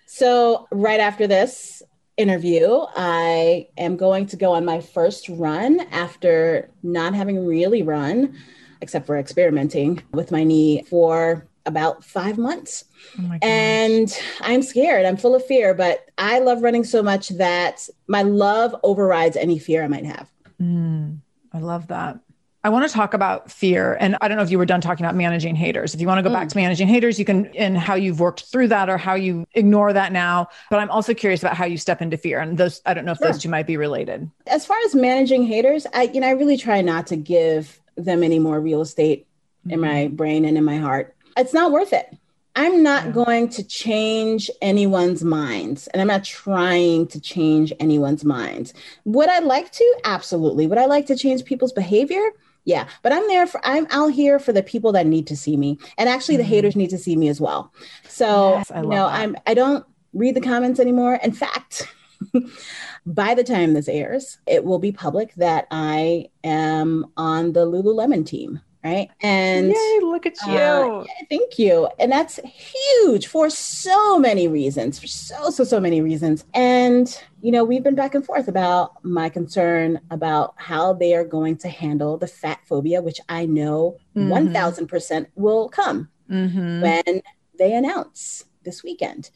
[0.05, 1.81] So right after this
[2.17, 8.35] interview, I am going to go on my first run after not having really run,
[8.81, 12.85] except for experimenting with my knee for about five months.
[13.19, 15.05] Oh and I'm scared.
[15.05, 19.59] I'm full of fear, but I love running so much that my love overrides any
[19.59, 20.29] fear I might have.
[20.61, 21.19] Mm,
[21.51, 22.19] I love that.
[22.65, 23.97] I want to talk about fear.
[23.99, 25.93] And I don't know if you were done talking about managing haters.
[25.93, 26.39] If you want to go mm.
[26.39, 29.45] back to managing haters, you can, and how you've worked through that or how you
[29.53, 30.47] ignore that now.
[30.69, 32.39] But I'm also curious about how you step into fear.
[32.39, 33.27] And those, I don't know if sure.
[33.27, 34.29] those two might be related.
[34.47, 38.23] As far as managing haters, I, you know, I really try not to give them
[38.23, 39.27] any more real estate
[39.67, 39.71] mm-hmm.
[39.71, 41.12] in my brain and in my heart.
[41.37, 42.17] It's not worth it.
[42.55, 48.73] I'm not going to change anyone's minds, and I'm not trying to change anyone's minds.
[49.05, 49.95] Would I like to?
[50.03, 50.67] Absolutely.
[50.67, 52.21] Would I like to change people's behavior?
[52.65, 55.57] Yeah, but I'm there for I'm out here for the people that need to see
[55.57, 56.53] me, and actually the mm-hmm.
[56.53, 57.73] haters need to see me as well.
[58.07, 59.19] So yes, you know, that.
[59.19, 61.19] I'm I don't read the comments anymore.
[61.23, 61.87] In fact,
[63.05, 68.25] by the time this airs, it will be public that I am on the Lululemon
[68.25, 69.09] team right?
[69.21, 70.53] And Yay, look at you.
[70.53, 71.87] Uh, yeah, thank you.
[71.99, 76.45] And that's huge for so many reasons, for so, so, so many reasons.
[76.53, 81.23] And, you know, we've been back and forth about my concern about how they are
[81.23, 84.31] going to handle the fat phobia, which I know mm-hmm.
[84.31, 86.81] 1000% will come mm-hmm.
[86.81, 87.21] when
[87.57, 89.29] they announce this weekend.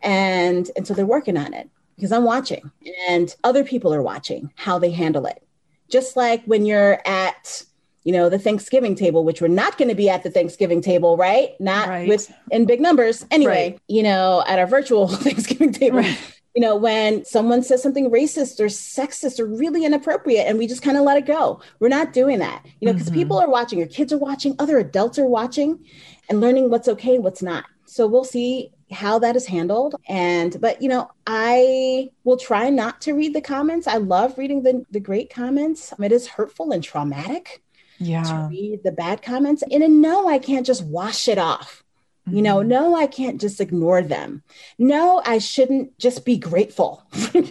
[0.00, 2.70] And, and so they're working on it because I'm watching
[3.08, 5.42] and other people are watching how they handle it.
[5.88, 7.64] Just like when you're at
[8.04, 11.16] you know, the Thanksgiving table, which we're not going to be at the Thanksgiving table,
[11.16, 11.50] right?
[11.60, 12.08] Not right.
[12.08, 13.24] with in big numbers.
[13.30, 13.80] Anyway, right.
[13.88, 15.98] you know, at our virtual Thanksgiving table.
[15.98, 16.18] Right.
[16.54, 20.82] You know, when someone says something racist or sexist or really inappropriate and we just
[20.82, 21.62] kind of let it go.
[21.80, 22.66] We're not doing that.
[22.80, 23.20] You know, because mm-hmm.
[23.20, 25.82] people are watching, your kids are watching, other adults are watching
[26.28, 27.64] and learning what's okay, and what's not.
[27.86, 33.00] So we'll see how that is handled and but you know i will try not
[33.00, 36.84] to read the comments i love reading the, the great comments it is hurtful and
[36.84, 37.61] traumatic
[38.02, 38.22] yeah.
[38.22, 39.62] to read the bad comments.
[39.70, 41.82] And a no, I can't just wash it off.
[42.26, 42.36] Mm-hmm.
[42.36, 42.68] You know, mm-hmm.
[42.68, 44.42] no, I can't just ignore them.
[44.78, 47.42] No, I shouldn't just be grateful for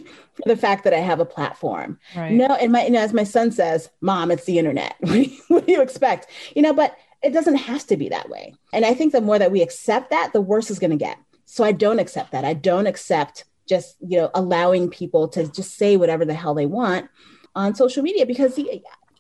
[0.46, 2.00] the fact that I have a platform.
[2.16, 2.32] Right.
[2.32, 4.96] No, and my, as my son says, Mom, it's the internet.
[5.48, 6.28] what do you expect?
[6.56, 8.56] You know, but it doesn't have to be that way.
[8.74, 11.18] And I think the more that we accept that, the worse is going to get.
[11.46, 12.46] So I don't accept that.
[12.46, 16.66] I don't accept just, you know, allowing people to just say whatever the hell they
[16.66, 17.10] want
[17.56, 18.56] on social media because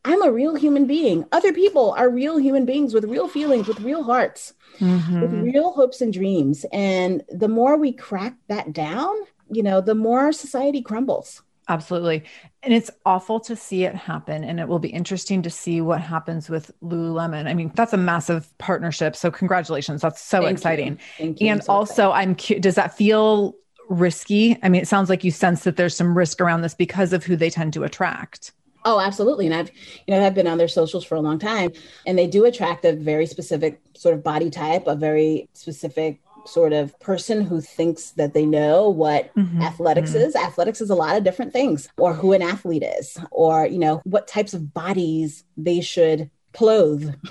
[0.04, 1.26] I'm a real human being.
[1.32, 5.22] Other people are real human beings with real feelings, with real hearts, mm-hmm.
[5.22, 6.66] with real hopes and dreams.
[6.72, 9.16] And the more we crack that down,
[9.50, 11.42] you know, the more society crumbles.
[11.68, 12.24] Absolutely.
[12.64, 14.44] And it's awful to see it happen.
[14.44, 17.48] And it will be interesting to see what happens with Lululemon.
[17.48, 19.16] I mean, that's a massive partnership.
[19.16, 20.02] So, congratulations.
[20.02, 21.00] That's so Thank exciting.
[21.20, 21.36] You.
[21.38, 21.48] You.
[21.48, 22.30] And I'm so also, excited.
[22.30, 23.56] I'm cu- does that feel
[23.90, 24.58] risky?
[24.64, 27.24] I mean, it sounds like you sense that there's some risk around this because of
[27.24, 28.52] who they tend to attract.
[28.84, 29.46] Oh, absolutely.
[29.46, 29.72] And I've,
[30.08, 31.72] you know, I've been on their socials for a long time
[32.06, 36.74] and they do attract a very specific sort of body type, a very specific sort
[36.74, 39.62] of person who thinks that they know what mm-hmm.
[39.62, 40.22] athletics mm-hmm.
[40.22, 40.36] is.
[40.36, 44.02] Athletics is a lot of different things, or who an athlete is, or, you know,
[44.06, 47.14] what types of bodies they should clothe.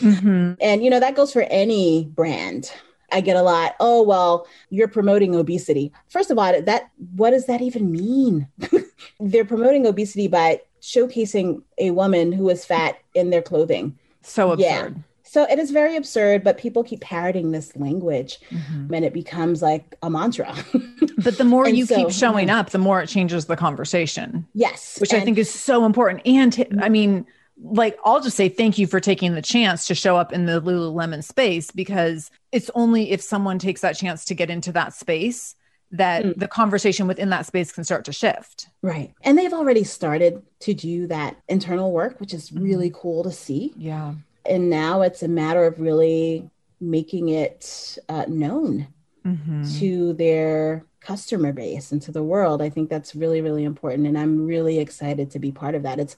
[0.00, 0.52] mm-hmm.
[0.60, 2.70] And, you know, that goes for any brand.
[3.12, 5.92] I get a lot, oh, well, you're promoting obesity.
[6.08, 8.48] First of all, that what does that even mean?
[9.20, 13.98] They're promoting obesity by showcasing a woman who is fat in their clothing.
[14.22, 14.94] So absurd.
[14.96, 15.02] Yeah.
[15.30, 18.92] So it is very absurd, but people keep parroting this language mm-hmm.
[18.92, 20.52] and it becomes like a mantra.
[21.18, 22.58] but the more you so, keep showing yeah.
[22.58, 24.44] up, the more it changes the conversation.
[24.54, 24.98] Yes.
[25.00, 26.26] Which and, I think is so important.
[26.26, 27.26] And I mean,
[27.62, 30.60] like I'll just say thank you for taking the chance to show up in the
[30.60, 35.54] Lululemon space because it's only if someone takes that chance to get into that space
[35.92, 36.38] that mm.
[36.38, 38.68] the conversation within that space can start to shift.
[38.80, 39.12] Right.
[39.22, 43.00] And they've already started to do that internal work, which is really mm-hmm.
[43.00, 43.72] cool to see.
[43.76, 44.14] Yeah.
[44.46, 46.48] And now it's a matter of really
[46.80, 48.86] making it uh, known
[49.26, 49.64] mm-hmm.
[49.78, 52.62] to their customer base and to the world.
[52.62, 54.06] I think that's really, really important.
[54.06, 55.98] And I'm really excited to be part of that.
[55.98, 56.16] It's,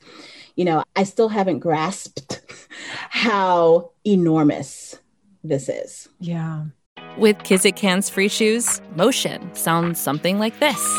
[0.56, 2.40] you know, I still haven't grasped
[3.10, 4.98] how enormous
[5.44, 6.08] this is.
[6.20, 6.64] Yeah.
[7.18, 10.98] With Kizik hands free shoes, motion sounds something like this.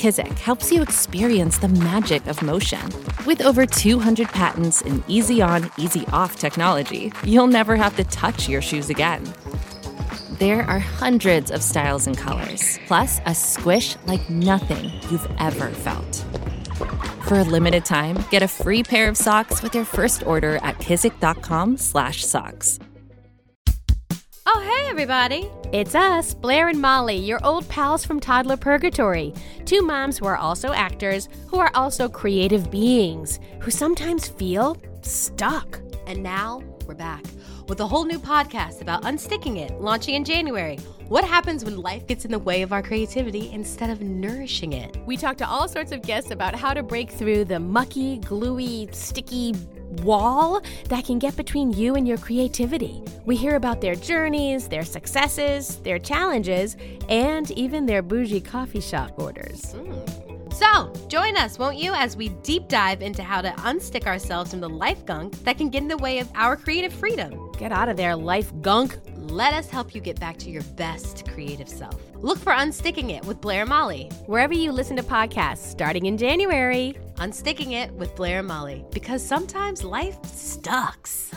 [0.00, 2.80] Kizik helps you experience the magic of motion.
[3.26, 8.48] With over 200 patents and easy on, easy off technology, you'll never have to touch
[8.48, 9.22] your shoes again.
[10.40, 16.24] There are hundreds of styles and colors, plus a squish like nothing you've ever felt.
[17.28, 20.78] For a limited time, get a free pair of socks with your first order at
[20.78, 22.78] kizik.com/socks.
[24.46, 25.50] Oh, hey everybody!
[25.74, 29.34] It's us, Blair and Molly, your old pals from Toddler Purgatory.
[29.66, 35.80] Two moms who are also actors, who are also creative beings, who sometimes feel stuck.
[36.06, 37.24] And now we're back
[37.70, 40.76] with a whole new podcast about unsticking it, launching in January.
[41.06, 44.96] What happens when life gets in the way of our creativity instead of nourishing it?
[45.06, 48.88] We talk to all sorts of guests about how to break through the mucky, gluey,
[48.90, 49.54] sticky
[50.02, 53.04] wall that can get between you and your creativity.
[53.24, 56.76] We hear about their journeys, their successes, their challenges,
[57.08, 59.74] and even their bougie coffee shop orders.
[59.74, 60.30] Mm.
[60.52, 64.60] So, join us, won't you, as we deep dive into how to unstick ourselves from
[64.60, 67.49] the life gunk that can get in the way of our creative freedom.
[67.60, 68.96] Get out of there, life gunk.
[69.18, 71.94] Let us help you get back to your best creative self.
[72.16, 76.16] Look for Unsticking It with Blair and Molly, wherever you listen to podcasts, starting in
[76.16, 76.96] January.
[77.16, 81.32] Unsticking It with Blair and Molly, because sometimes life sucks.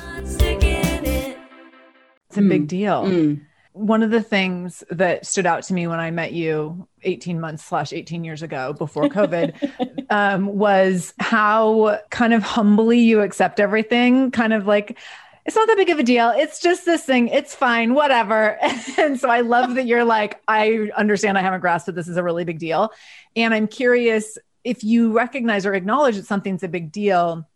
[2.30, 3.03] It's a big deal.
[3.03, 3.41] Mm
[3.74, 7.63] one of the things that stood out to me when I met you 18 months
[7.63, 14.30] slash 18 years ago before COVID um, was how kind of humbly you accept everything,
[14.30, 14.99] kind of like,
[15.45, 16.31] it's not that big of a deal.
[16.35, 17.27] It's just this thing.
[17.27, 18.57] It's fine, whatever.
[18.97, 22.17] and so I love that you're like, I understand I haven't grasped that this is
[22.17, 22.91] a really big deal.
[23.35, 27.47] And I'm curious if you recognize or acknowledge that something's a big deal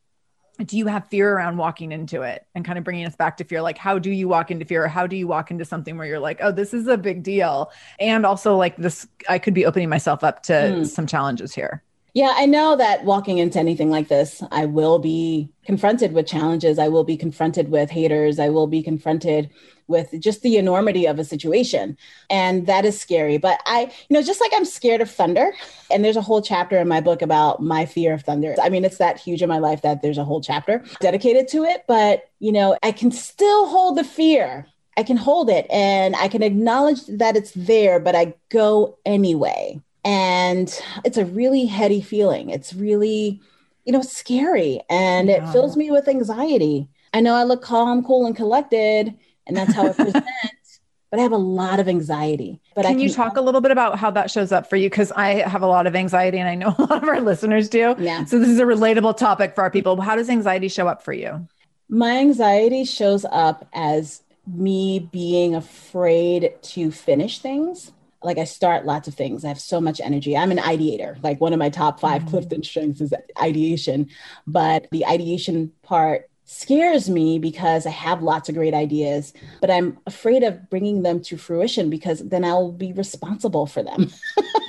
[0.65, 3.43] do you have fear around walking into it and kind of bringing us back to
[3.43, 5.97] fear like how do you walk into fear or how do you walk into something
[5.97, 9.53] where you're like oh this is a big deal and also like this i could
[9.53, 10.87] be opening myself up to mm.
[10.87, 11.83] some challenges here
[12.17, 16.79] yeah i know that walking into anything like this i will be confronted with challenges
[16.79, 19.49] i will be confronted with haters i will be confronted
[19.87, 21.97] with just the enormity of a situation.
[22.29, 23.37] And that is scary.
[23.37, 25.51] But I, you know, just like I'm scared of thunder,
[25.89, 28.55] and there's a whole chapter in my book about my fear of thunder.
[28.61, 31.63] I mean, it's that huge in my life that there's a whole chapter dedicated to
[31.63, 31.83] it.
[31.87, 34.67] But, you know, I can still hold the fear.
[34.97, 39.79] I can hold it and I can acknowledge that it's there, but I go anyway.
[40.03, 40.73] And
[41.03, 42.49] it's a really heady feeling.
[42.49, 43.41] It's really,
[43.85, 45.49] you know, scary and yeah.
[45.49, 46.87] it fills me with anxiety.
[47.13, 49.13] I know I look calm, cool, and collected,
[49.45, 50.25] and that's how I present.
[51.09, 52.61] but I have a lot of anxiety.
[52.75, 54.89] But can, can you talk a little bit about how that shows up for you?
[54.89, 57.69] Because I have a lot of anxiety, and I know a lot of our listeners
[57.69, 57.95] do.
[57.97, 58.25] Yeah.
[58.25, 59.99] So this is a relatable topic for our people.
[60.01, 61.47] How does anxiety show up for you?
[61.89, 67.93] My anxiety shows up as me being afraid to finish things.
[68.23, 69.45] Like I start lots of things.
[69.45, 70.35] I have so much energy.
[70.35, 71.21] I'm an ideator.
[71.23, 72.29] Like one of my top 5 mm-hmm.
[72.29, 74.09] Clifton strengths is ideation.
[74.45, 79.99] But the ideation part scares me because I have lots of great ideas, but I'm
[80.07, 84.09] afraid of bringing them to fruition because then I'll be responsible for them.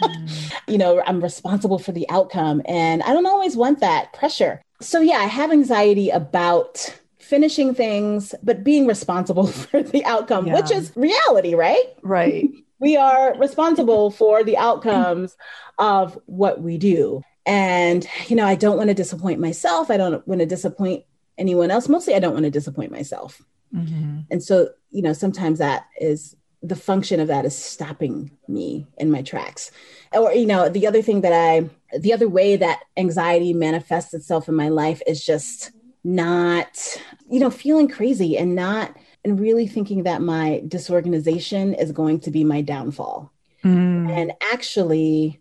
[0.02, 0.52] mm.
[0.68, 4.60] You know, I'm responsible for the outcome, and I don't always want that pressure.
[4.82, 10.54] So, yeah, I have anxiety about finishing things, but being responsible for the outcome, yeah.
[10.54, 11.94] which is reality, right?
[12.02, 12.50] Right.
[12.80, 15.36] We are responsible for the outcomes
[15.78, 17.22] of what we do.
[17.46, 19.90] And, you know, I don't want to disappoint myself.
[19.90, 21.04] I don't want to disappoint
[21.38, 21.88] anyone else.
[21.88, 23.40] Mostly, I don't want to disappoint myself.
[23.74, 24.20] Mm-hmm.
[24.30, 29.10] And so, you know, sometimes that is the function of that is stopping me in
[29.10, 29.70] my tracks.
[30.12, 34.48] Or, you know, the other thing that I, the other way that anxiety manifests itself
[34.48, 35.70] in my life is just
[36.04, 36.98] not,
[37.30, 42.30] you know, feeling crazy and not, and really thinking that my disorganization is going to
[42.30, 43.32] be my downfall.
[43.64, 44.10] Mm.
[44.10, 45.40] And actually,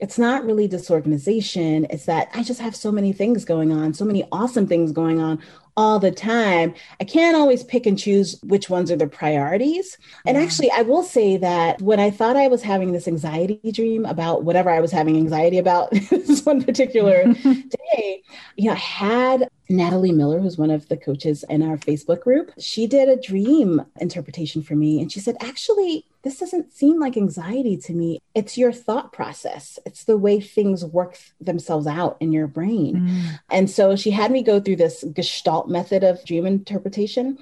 [0.00, 1.86] it's not really disorganization.
[1.88, 5.20] It's that I just have so many things going on, so many awesome things going
[5.20, 5.40] on
[5.76, 6.74] all the time.
[7.00, 9.98] I can't always pick and choose which ones are the priorities.
[10.24, 14.06] And actually, I will say that when I thought I was having this anxiety dream
[14.06, 18.22] about whatever I was having anxiety about this one particular day,
[18.56, 22.52] you know, I had Natalie Miller, who's one of the coaches in our Facebook group,
[22.58, 25.00] she did a dream interpretation for me.
[25.00, 28.20] And she said, actually, this doesn't seem like anxiety to me.
[28.34, 32.96] It's your thought process, it's the way things work themselves out in your brain.
[32.96, 33.40] Mm.
[33.48, 37.38] And so she had me go through this gestalt method of dream interpretation.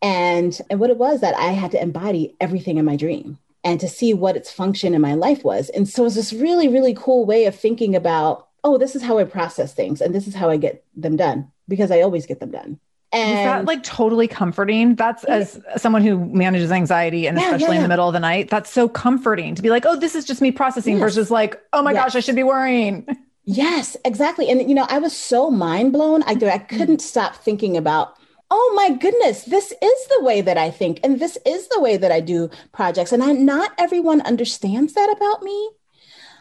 [0.00, 3.80] And, and what it was that I had to embody everything in my dream and
[3.80, 5.68] to see what its function in my life was.
[5.70, 9.18] And so it's this really, really cool way of thinking about, oh, this is how
[9.18, 12.38] I process things and this is how I get them done because I always get
[12.38, 12.78] them done.
[13.10, 14.94] And is that like totally comforting?
[14.94, 18.20] That's as someone who manages anxiety and yeah, especially yeah, in the middle of the
[18.20, 21.00] night, that's so comforting to be like, oh, this is just me processing yes.
[21.00, 22.04] versus like, oh my yes.
[22.04, 23.06] gosh, I should be worrying.
[23.44, 24.50] Yes, exactly.
[24.50, 26.22] And you know, I was so mind blown.
[26.24, 26.98] I, I couldn't mm-hmm.
[26.98, 28.18] stop thinking about,
[28.50, 31.96] oh my goodness, this is the way that I think, and this is the way
[31.96, 33.10] that I do projects.
[33.10, 35.70] And I, not everyone understands that about me.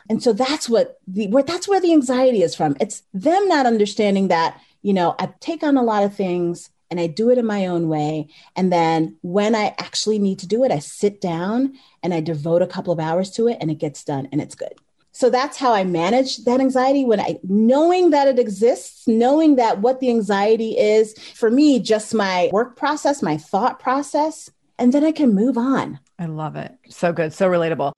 [0.09, 2.75] And so that's what the where that's where the anxiety is from.
[2.81, 6.99] It's them not understanding that you know, I take on a lot of things and
[6.99, 8.29] I do it in my own way.
[8.55, 12.61] And then when I actually need to do it, I sit down and I devote
[12.61, 14.73] a couple of hours to it and it gets done and it's good.
[15.11, 19.79] So that's how I manage that anxiety when I knowing that it exists, knowing that
[19.79, 25.03] what the anxiety is for me, just my work process, my thought process, and then
[25.03, 25.99] I can move on.
[26.19, 26.71] I love it.
[26.89, 27.33] So good.
[27.33, 27.93] So relatable.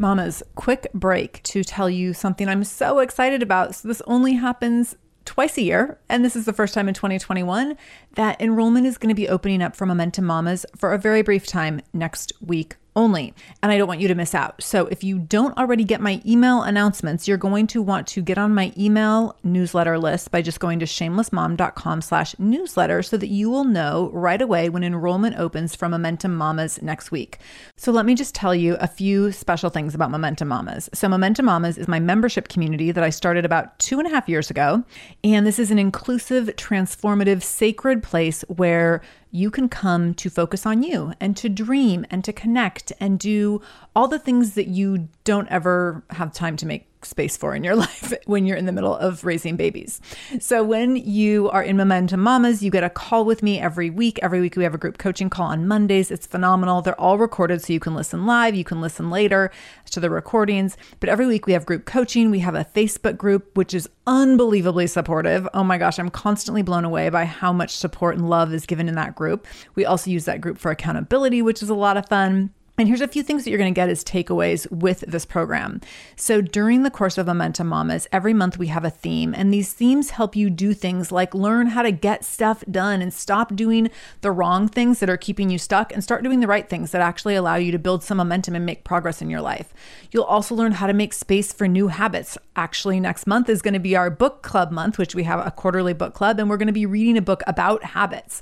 [0.00, 3.74] Mamas, quick break to tell you something I'm so excited about.
[3.74, 4.96] So, this only happens
[5.26, 7.76] twice a year, and this is the first time in 2021
[8.14, 11.46] that enrollment is going to be opening up for Momentum Mamas for a very brief
[11.46, 13.34] time next week only.
[13.62, 14.62] And I don't want you to miss out.
[14.62, 18.38] So if you don't already get my email announcements, you're going to want to get
[18.38, 23.50] on my email newsletter list by just going to shamelessmom.com slash newsletter so that you
[23.50, 27.38] will know right away when enrollment opens for Momentum Mamas next week.
[27.76, 30.90] So let me just tell you a few special things about Momentum Mamas.
[30.92, 34.28] So Momentum Mamas is my membership community that I started about two and a half
[34.28, 34.84] years ago.
[35.22, 39.00] And this is an inclusive, transformative, sacred place where
[39.30, 43.60] you can come to focus on you and to dream and to connect and do
[43.94, 47.74] all the things that you don't ever have time to make space for in your
[47.76, 50.00] life when you're in the middle of raising babies.
[50.38, 54.18] So when you are in Momentum Mamas, you get a call with me every week.
[54.22, 56.10] Every week we have a group coaching call on Mondays.
[56.10, 56.82] It's phenomenal.
[56.82, 59.50] They're all recorded so you can listen live, you can listen later
[59.90, 60.76] to the recordings.
[61.00, 62.30] But every week we have group coaching.
[62.30, 65.48] We have a Facebook group which is unbelievably supportive.
[65.54, 68.88] Oh my gosh, I'm constantly blown away by how much support and love is given
[68.88, 69.46] in that group.
[69.74, 72.54] We also use that group for accountability, which is a lot of fun.
[72.80, 75.82] And here's a few things that you're going to get as takeaways with this program.
[76.16, 79.74] So, during the course of Momentum Mamas, every month we have a theme, and these
[79.74, 83.90] themes help you do things like learn how to get stuff done and stop doing
[84.22, 87.02] the wrong things that are keeping you stuck and start doing the right things that
[87.02, 89.74] actually allow you to build some momentum and make progress in your life.
[90.10, 92.38] You'll also learn how to make space for new habits.
[92.56, 95.50] Actually, next month is going to be our book club month, which we have a
[95.50, 98.40] quarterly book club, and we're going to be reading a book about habits.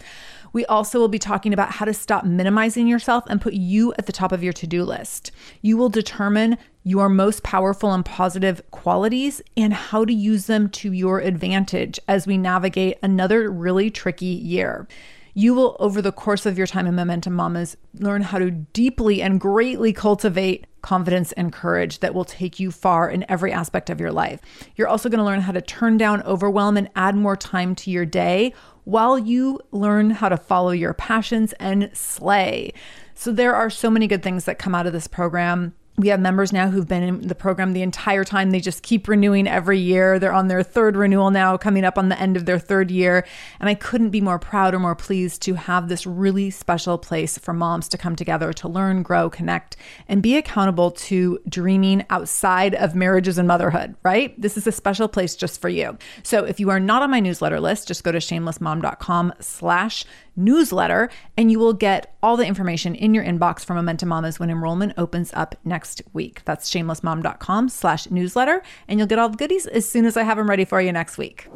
[0.52, 4.06] We also will be talking about how to stop minimizing yourself and put you at
[4.06, 5.30] the top of your to do list.
[5.62, 10.92] You will determine your most powerful and positive qualities and how to use them to
[10.92, 14.88] your advantage as we navigate another really tricky year.
[15.34, 19.22] You will, over the course of your time in Momentum Mamas, learn how to deeply
[19.22, 24.00] and greatly cultivate confidence and courage that will take you far in every aspect of
[24.00, 24.40] your life.
[24.74, 27.90] You're also going to learn how to turn down overwhelm and add more time to
[27.90, 28.52] your day
[28.88, 32.72] while you learn how to follow your passions and slay.
[33.14, 36.20] So, there are so many good things that come out of this program we have
[36.20, 38.52] members now who've been in the program the entire time.
[38.52, 40.20] They just keep renewing every year.
[40.20, 43.26] They're on their third renewal now, coming up on the end of their third year.
[43.58, 47.36] And I couldn't be more proud or more pleased to have this really special place
[47.36, 49.76] for moms to come together to learn, grow, connect,
[50.06, 54.40] and be accountable to dreaming outside of marriages and motherhood, right?
[54.40, 55.98] This is a special place just for you.
[56.22, 60.04] So if you are not on my newsletter list, just go to shamelessmom.com slash
[60.36, 64.50] newsletter, and you will get all the information in your inbox from Momentum Mamas when
[64.50, 66.42] enrollment opens up next week.
[66.44, 70.36] That's shamelessmom.com slash newsletter, and you'll get all the goodies as soon as I have
[70.36, 71.48] them ready for you next week.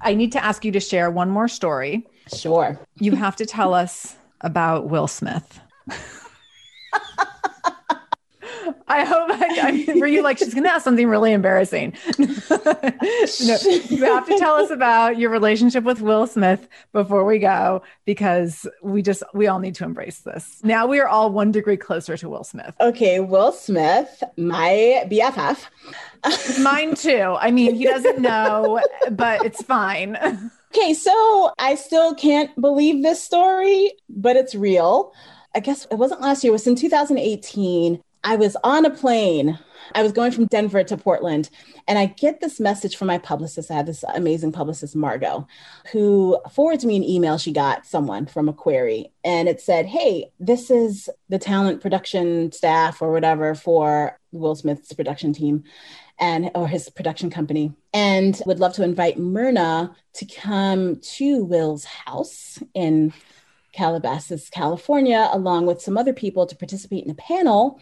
[0.00, 2.06] I need to ask you to share one more story.
[2.34, 2.78] Sure.
[2.96, 5.60] You have to tell us about Will Smith.
[8.88, 11.94] I hope I, I mean, for you, like she's gonna ask something really embarrassing.
[12.18, 17.82] no, you have to tell us about your relationship with Will Smith before we go,
[18.04, 20.60] because we just we all need to embrace this.
[20.62, 22.74] Now we are all one degree closer to Will Smith.
[22.80, 25.66] Okay, Will Smith, my BFF.
[26.62, 27.36] Mine too.
[27.38, 30.16] I mean, he doesn't know, but it's fine.
[30.74, 35.12] Okay, so I still can't believe this story, but it's real.
[35.54, 38.02] I guess it wasn't last year, it was in 2018.
[38.26, 39.56] I was on a plane.
[39.94, 41.48] I was going from Denver to Portland,
[41.86, 43.70] and I get this message from my publicist.
[43.70, 45.46] I had this amazing publicist, Margot,
[45.92, 50.32] who forwards me an email she got someone from a query, and it said, "Hey,
[50.40, 55.62] this is the talent production staff or whatever for Will Smith's production team."
[56.18, 61.84] and or his production company and would love to invite Mirna to come to Will's
[61.84, 63.12] house in
[63.74, 67.78] Calabasas, California, along with some other people to participate in a panel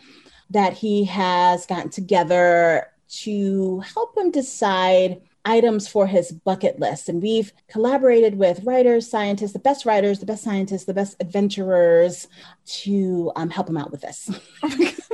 [0.51, 7.09] that he has gotten together to help him decide items for his bucket list.
[7.09, 12.29] And we've collaborated with writers, scientists, the best writers, the best scientists, the best adventurers
[12.67, 14.31] to um, help him out with this.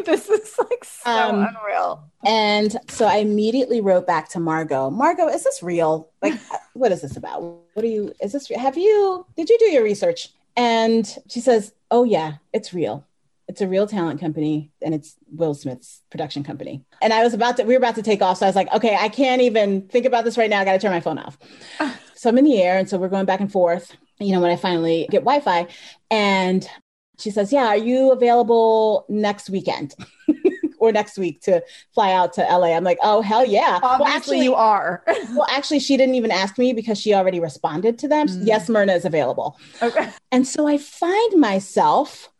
[0.04, 2.04] this is like so um, unreal.
[2.24, 6.08] And so I immediately wrote back to Margot, Margot, is this real?
[6.22, 6.34] Like,
[6.74, 7.42] what is this about?
[7.42, 10.28] What are you, is this, have you, did you do your research?
[10.56, 13.04] And she says, oh yeah, it's real.
[13.50, 16.84] It's a real talent company and it's Will Smith's production company.
[17.02, 18.38] And I was about to, we were about to take off.
[18.38, 20.60] So I was like, okay, I can't even think about this right now.
[20.60, 21.36] I got to turn my phone off.
[22.14, 22.78] so I'm in the air.
[22.78, 25.66] And so we're going back and forth, you know, when I finally get Wi Fi.
[26.12, 26.64] And
[27.18, 29.96] she says, yeah, are you available next weekend?
[30.78, 32.74] or next week to fly out to LA.
[32.74, 33.80] I'm like, oh hell yeah.
[33.82, 35.04] Obviously well, actually, you are.
[35.34, 38.28] well, actually, she didn't even ask me because she already responded to them.
[38.28, 38.46] Mm.
[38.46, 39.58] Yes, Mirna is available.
[39.82, 40.08] Okay.
[40.32, 42.30] And so I find myself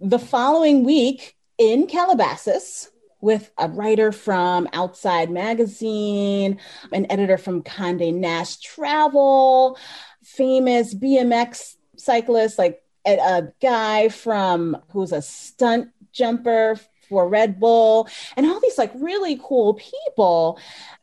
[0.00, 2.90] the following week in Calabasas
[3.20, 6.60] with a writer from Outside Magazine,
[6.92, 9.78] an editor from Condé Nast Travel,
[10.22, 16.78] famous BMX cyclist, like a, a guy from who's a stunt jumper
[17.08, 20.58] for Red Bull, and all these like really cool people.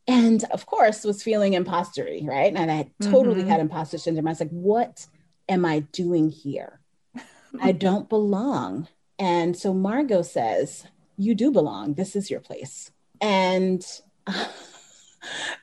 [0.07, 2.53] And of course, was feeling impostery, right?
[2.53, 3.49] And I totally mm-hmm.
[3.49, 4.27] had imposter syndrome.
[4.27, 5.07] I was like, what
[5.49, 6.79] am I doing here?
[7.61, 8.87] I don't belong.
[9.19, 10.85] And so Margot says,
[11.17, 11.93] You do belong.
[11.93, 12.91] This is your place.
[13.21, 13.85] And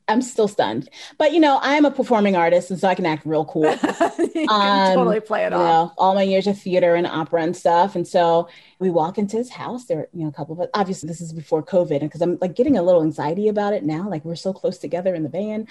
[0.07, 0.89] I'm still stunned.
[1.17, 3.63] But you know, I'm a performing artist, and so I can act real cool.
[4.35, 5.89] you um, totally play it off.
[5.89, 7.95] Know, all my years of theater and opera and stuff.
[7.95, 8.49] And so
[8.79, 9.85] we walk into his house.
[9.85, 10.69] There, you know, a couple of us.
[10.73, 13.83] Obviously, this is before COVID, and because I'm like getting a little anxiety about it
[13.83, 14.09] now.
[14.09, 15.67] Like we're so close together in the van.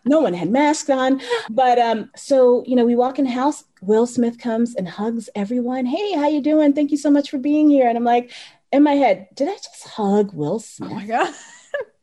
[0.04, 1.20] no one had masks on,
[1.50, 3.64] but um, so you know, we walk in the house.
[3.82, 5.86] Will Smith comes and hugs everyone.
[5.86, 6.74] Hey, how you doing?
[6.74, 7.88] Thank you so much for being here.
[7.88, 8.30] And I'm like,
[8.72, 10.90] in my head, did I just hug Will Smith?
[10.90, 11.34] Oh my god.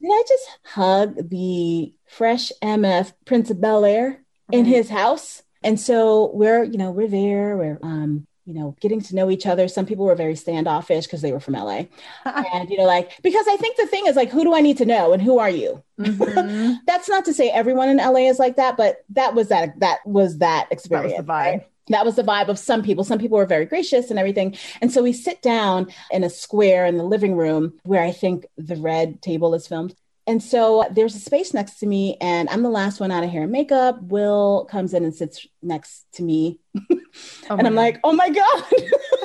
[0.02, 4.22] Did I just hug the fresh MF Prince of Bel Air
[4.52, 5.44] in his house?
[5.64, 9.46] And so we're, you know, we're there, we're, um, you know, getting to know each
[9.46, 9.68] other.
[9.68, 11.84] Some people were very standoffish because they were from LA.
[12.26, 14.78] and, you know, like, because I think the thing is like, who do I need
[14.78, 15.84] to know and who are you?
[16.00, 16.76] Mm-hmm.
[16.88, 20.00] That's not to say everyone in LA is like that, but that was that, that
[20.06, 21.12] was that experience.
[21.12, 21.58] That was the vibe.
[21.58, 21.68] Right?
[21.90, 23.04] That was the vibe of some people.
[23.04, 24.58] Some people were very gracious and everything.
[24.82, 28.46] And so we sit down in a square in the living room where I think
[28.58, 29.96] the red table is filmed.
[30.28, 33.30] And so there's a space next to me, and I'm the last one out of
[33.30, 34.02] hair and makeup.
[34.02, 36.60] Will comes in and sits next to me.
[36.76, 36.82] oh
[37.50, 37.76] and I'm God.
[37.76, 38.64] like, oh my God.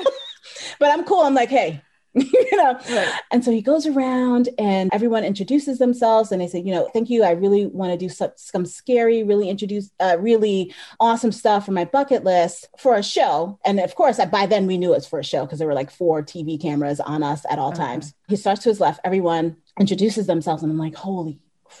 [0.79, 1.19] but I'm cool.
[1.19, 1.81] I'm like, hey,
[2.15, 2.79] you know?
[2.89, 3.19] Right.
[3.31, 7.09] and so he goes around and everyone introduces themselves and they say you know thank
[7.09, 7.23] you.
[7.23, 11.71] I really want to do some, some scary really introduce uh, really awesome stuff for
[11.71, 13.59] my bucket list for a show.
[13.65, 15.73] And of course by then we knew it was for a show because there were
[15.73, 17.77] like four tv cameras on us at all okay.
[17.77, 18.13] times.
[18.27, 18.99] He starts to his left.
[19.03, 21.39] Everyone introduces themselves and i'm like holy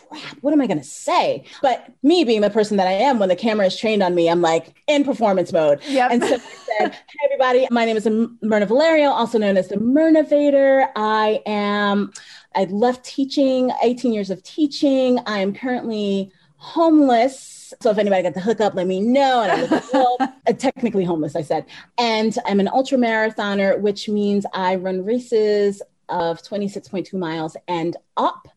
[0.09, 1.43] crap, what am I going to say?
[1.61, 4.29] But me being the person that I am, when the camera is trained on me,
[4.29, 5.81] I'm like in performance mode.
[5.87, 6.11] Yep.
[6.11, 9.75] And so I said, Hey, everybody, my name is Mirna Valerio, also known as the
[9.75, 10.87] Mirnavator.
[10.95, 12.11] I am,
[12.55, 15.19] I left teaching, 18 years of teaching.
[15.25, 17.73] I am currently homeless.
[17.81, 19.43] So if anybody got the hookup, let me know.
[19.43, 21.65] And I'm uh, technically homeless, I said.
[21.97, 28.47] And I'm an ultra marathoner, which means I run races of 26.2 miles and up.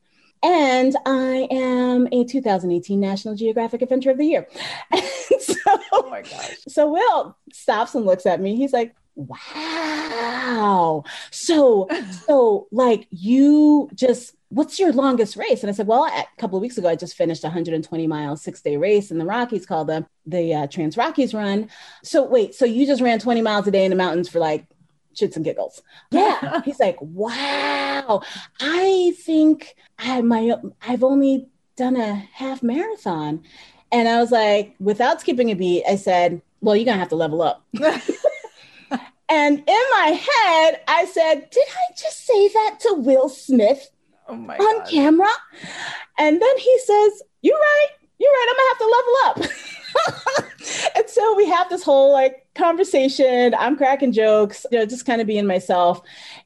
[0.47, 4.47] And I am a 2018 National Geographic Adventure of the Year.
[5.41, 5.57] so,
[5.91, 6.59] oh my gosh.
[6.69, 8.55] So Will stops and looks at me.
[8.55, 11.03] He's like, wow.
[11.33, 11.89] So,
[12.29, 15.65] so like you just, what's your longest race?
[15.65, 18.37] And I said, well, a couple of weeks ago, I just finished a 120 mile
[18.37, 21.69] six day race in the Rockies called the, the uh, Trans Rockies Run.
[22.05, 24.65] So wait, so you just ran 20 miles a day in the mountains for like
[25.17, 25.83] shits and giggles.
[26.11, 26.61] Yeah.
[26.65, 28.23] He's like, wow,
[28.61, 30.55] I think I my
[30.87, 33.43] I've only done a half marathon.
[33.93, 37.17] And I was like, without skipping a beat, I said, Well, you're gonna have to
[37.17, 37.65] level up.
[39.29, 43.91] and in my head, I said, Did I just say that to Will Smith
[44.29, 44.89] oh on God.
[44.89, 45.33] camera?
[46.19, 47.89] And then he says, You're right,
[48.19, 49.39] you're right, I'm gonna have to level up.
[50.97, 53.55] and so we have this whole like conversation.
[53.59, 56.01] I'm cracking jokes, you know, just kind of being myself.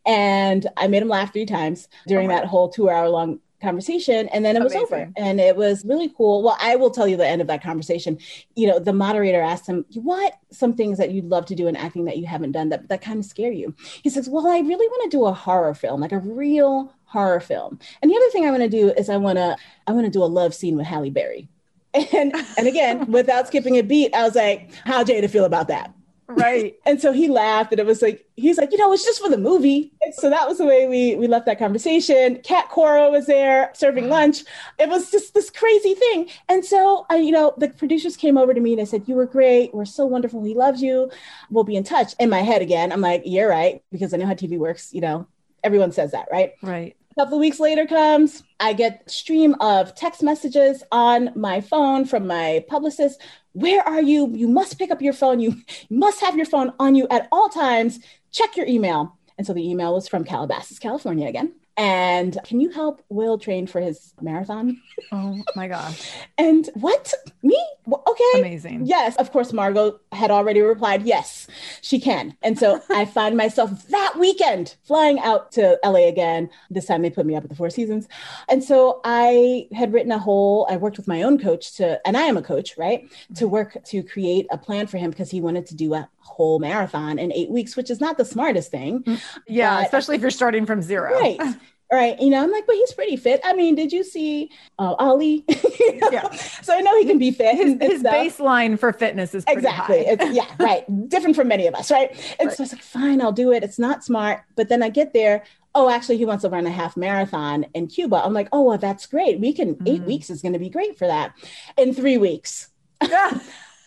[0.07, 4.29] And I made him laugh three times during oh that whole two hour long conversation
[4.29, 5.11] and then it was over.
[5.17, 6.43] And it was really cool.
[6.43, 8.19] Well i will tell you the end of that conversation.
[8.57, 11.77] You know the moderator asked him what some things that you'd love to do in
[11.77, 13.75] acting that you haven't done that that kind of scare you?
[14.03, 17.41] He says well i really want to do a horror film like a real horror
[17.41, 17.79] film.
[18.03, 20.11] And the other thing i want to do is i want to i want to
[20.11, 21.49] do a love scene with halle berry
[21.95, 25.93] and and again, without skipping a beat, I was like, "How Jada feel about that?"
[26.29, 26.77] Right.
[26.87, 29.29] and so he laughed, and it was like he's like, "You know, it's just for
[29.29, 32.41] the movie." And so that was the way we we left that conversation.
[32.43, 34.13] Cat Cora was there serving mm-hmm.
[34.13, 34.45] lunch.
[34.79, 36.29] It was just this crazy thing.
[36.49, 39.17] And so I, you know, the producers came over to me and they said, "You
[39.17, 39.75] were great.
[39.75, 40.45] We're so wonderful.
[40.45, 41.11] He loves you.
[41.51, 44.27] We'll be in touch." In my head again, I'm like, "You're right," because I know
[44.27, 44.93] how TV works.
[44.93, 45.27] You know,
[45.65, 46.53] everyone says that, right?
[46.63, 46.97] Right.
[47.21, 52.27] A couple weeks later comes, I get stream of text messages on my phone from
[52.27, 53.21] my publicist.
[53.53, 54.33] Where are you?
[54.35, 55.39] You must pick up your phone.
[55.39, 55.57] You
[55.91, 58.01] must have your phone on you at all times.
[58.33, 59.19] Check your email.
[59.37, 61.53] And so the email was from Calabasas, California again.
[61.77, 64.81] And can you help Will train for his marathon?
[65.13, 66.11] Oh my gosh.
[66.39, 67.13] and what?
[67.43, 67.59] Me?
[67.87, 68.41] well, okay.
[68.41, 68.87] Amazing.
[68.87, 69.17] Yes.
[69.17, 71.47] Of course, Margot had already replied, yes,
[71.81, 72.37] she can.
[72.43, 76.51] And so I find myself that weekend flying out to LA again.
[76.71, 78.09] This time they put me up at the Four Seasons.
[78.49, 82.17] And so I had written a whole, I worked with my own coach to, and
[82.17, 83.09] I am a coach, right?
[83.37, 86.59] To work to create a plan for him because he wanted to do a whole
[86.59, 89.05] marathon in eight weeks, which is not the smartest thing.
[89.47, 91.13] Yeah, But- especially if you're starting from zero.
[91.19, 91.39] Right.
[91.93, 92.21] Right.
[92.21, 93.41] You know, I'm like, but he's pretty fit.
[93.43, 95.45] I mean, did you see uh, Ali?
[96.13, 96.31] Yeah.
[96.31, 97.57] So I know he can be fit.
[97.57, 100.07] His, his baseline for fitness is pretty Exactly.
[100.31, 100.85] yeah, right.
[101.09, 102.11] Different from many of us, right?
[102.39, 102.57] And Right.
[102.57, 103.65] so it's like, fine, I'll do it.
[103.65, 104.43] It's not smart.
[104.55, 105.43] But then I get there.
[105.75, 108.23] Oh, actually, he wants to run a half marathon in Cuba.
[108.25, 109.41] I'm like, oh, well, that's great.
[109.41, 110.07] We can, eight Mm.
[110.07, 111.35] weeks is going to be great for that.
[111.77, 112.69] In three weeks.
[113.05, 113.37] Yeah.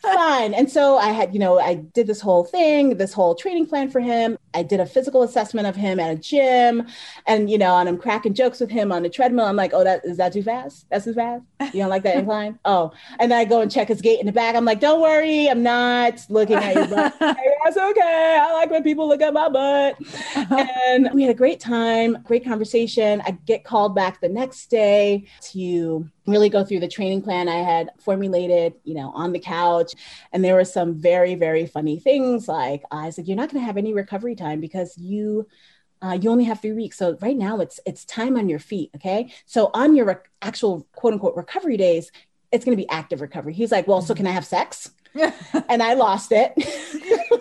[0.03, 0.53] Fine.
[0.53, 3.89] And so I had, you know, I did this whole thing, this whole training plan
[3.89, 4.37] for him.
[4.53, 6.85] I did a physical assessment of him at a gym
[7.25, 9.45] and, you know, and I'm cracking jokes with him on the treadmill.
[9.45, 10.85] I'm like, oh, that is that too fast?
[10.89, 11.43] That's too fast?
[11.73, 12.59] You don't like that incline?
[12.65, 14.55] Oh, and then I go and check his gait in the back.
[14.55, 17.13] I'm like, don't worry, I'm not looking at your butt.
[17.19, 18.39] Hey, That's okay.
[18.41, 19.97] I like when people look at my butt.
[20.35, 20.67] Uh-huh.
[20.87, 23.21] And we had a great time, great conversation.
[23.25, 27.57] I get called back the next day to really go through the training plan I
[27.57, 29.93] had formulated, you know, on the couch.
[30.31, 33.61] And there were some very, very funny things like I was like, you're not going
[33.61, 35.47] to have any recovery time because you
[36.01, 36.97] uh, you only have three weeks.
[36.97, 38.91] So right now it's it's time on your feet.
[38.95, 39.33] Okay.
[39.45, 42.11] So on your rec- actual quote unquote recovery days,
[42.51, 43.53] it's going to be active recovery.
[43.53, 44.91] He's like, well, so can I have sex?
[45.69, 46.53] and I lost it.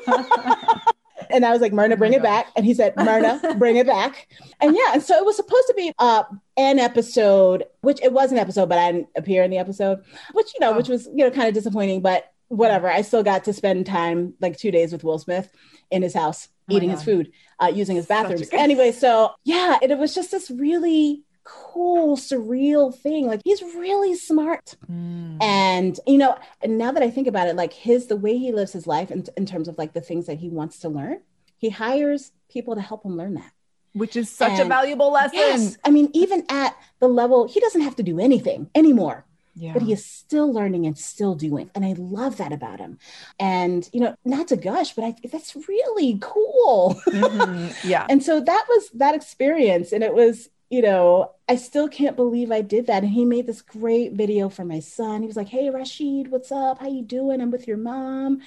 [1.30, 2.48] and I was like, Mirna, bring my it back.
[2.56, 4.28] And he said, Mirna, bring it back.
[4.60, 6.24] And yeah, and so it was supposed to be uh,
[6.56, 10.02] an episode, which it was an episode, but I didn't appear in the episode,
[10.32, 10.76] which, you know, Oh.
[10.76, 12.88] which was, you know, kind of disappointing, but whatever.
[12.88, 15.48] I still got to spend time, like two days with Will Smith
[15.90, 18.48] in his house, Oh eating his food, uh, using his bathrooms.
[18.52, 23.26] Anyway, so yeah, and it was just this really cool, surreal thing.
[23.26, 24.76] Like he's really smart.
[24.90, 25.42] Mm.
[25.42, 28.52] And you know, and now that I think about it, like his the way he
[28.52, 31.20] lives his life in, in terms of like the things that he wants to learn,
[31.56, 33.52] he hires people to help him learn that.
[33.94, 35.38] Which is such a valuable lesson.
[35.38, 35.76] Yes.
[35.84, 39.74] I mean, even at the level, he doesn't have to do anything anymore, Yeah.
[39.74, 41.70] but he is still learning and still doing.
[41.74, 42.98] And I love that about him.
[43.38, 46.98] And, you know, not to gush, but I, that's really cool.
[47.06, 47.74] Mhm.
[47.84, 48.06] Yeah.
[48.08, 49.92] and so that was that experience.
[49.92, 53.02] And it was, you know, I still can't believe I did that.
[53.02, 55.20] And he made this great video for my son.
[55.20, 56.78] He was like, Hey Rashid, what's up?
[56.78, 57.42] How you doing?
[57.42, 58.40] I'm with your mom.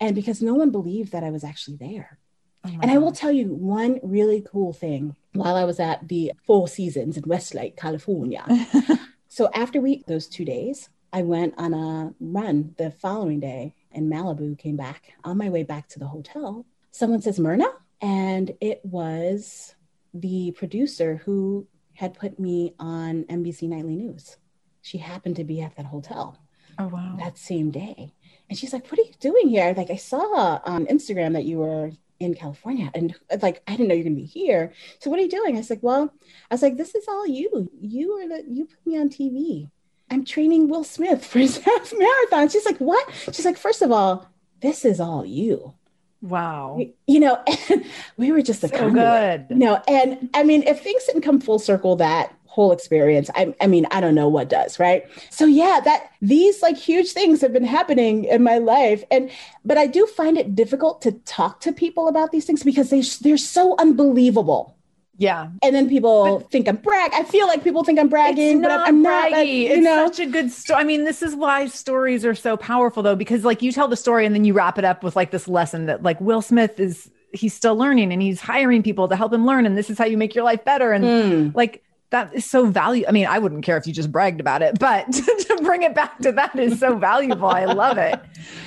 [0.00, 2.18] And because no one believed that I was actually there.
[2.64, 6.32] Oh And I will tell you one really cool thing while I was at the
[6.46, 8.46] Four Seasons in Westlake, California.
[9.28, 14.08] so after we those two days, I went on a run the following day in
[14.08, 16.64] Malibu, came back on my way back to the hotel.
[16.90, 17.70] Someone says Mirna,
[18.00, 19.75] and it was
[20.20, 24.36] the producer who had put me on NBC Nightly News.
[24.82, 26.38] She happened to be at that hotel
[26.78, 27.16] oh wow.
[27.18, 28.12] that same day.
[28.48, 29.74] And she's like, What are you doing here?
[29.76, 31.90] Like, I saw on Instagram that you were
[32.20, 32.90] in California.
[32.94, 34.72] And like, I didn't know you're going to be here.
[35.00, 35.54] So, what are you doing?
[35.54, 36.12] I was like, Well,
[36.50, 37.70] I was like, This is all you.
[37.80, 39.70] You are the, you put me on TV.
[40.10, 42.48] I'm training Will Smith for his half marathon.
[42.48, 43.08] She's like, What?
[43.32, 44.28] She's like, First of all,
[44.60, 45.74] this is all you.
[46.22, 46.80] Wow.
[47.06, 47.42] You know,
[48.16, 49.50] we were just a So good.
[49.50, 53.66] No, and I mean, if things didn't come full circle that whole experience, I, I
[53.66, 55.04] mean, I don't know what does, right?
[55.30, 59.30] So yeah, that these like huge things have been happening in my life, and
[59.64, 63.02] but I do find it difficult to talk to people about these things because they
[63.20, 64.75] they're so unbelievable.
[65.18, 65.48] Yeah.
[65.62, 67.10] And then people think I'm brag.
[67.14, 69.30] I feel like people think I'm bragging, It's but I'm, I'm not.
[69.32, 70.80] like, you it's know, such a good story.
[70.80, 73.96] I mean, this is why stories are so powerful, though, because like you tell the
[73.96, 76.78] story and then you wrap it up with like this lesson that like Will Smith
[76.78, 79.98] is he's still learning and he's hiring people to help him learn, and this is
[79.98, 80.92] how you make your life better.
[80.92, 81.54] And Mm.
[81.54, 83.08] like that is so valuable.
[83.08, 85.94] I mean, I wouldn't care if you just bragged about it, but to bring it
[85.94, 87.48] back to that is so valuable.
[87.48, 88.20] I love it.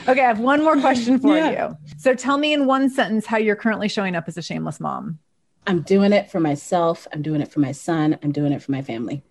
[0.08, 1.70] Okay, I have one more question for Yeah.
[1.70, 1.78] you.
[1.98, 5.20] So tell me in one sentence how you're currently showing up as a shameless mom.
[5.68, 7.08] I'm doing it for myself.
[7.14, 8.18] I'm doing it for my son.
[8.24, 9.22] I'm doing it for my family.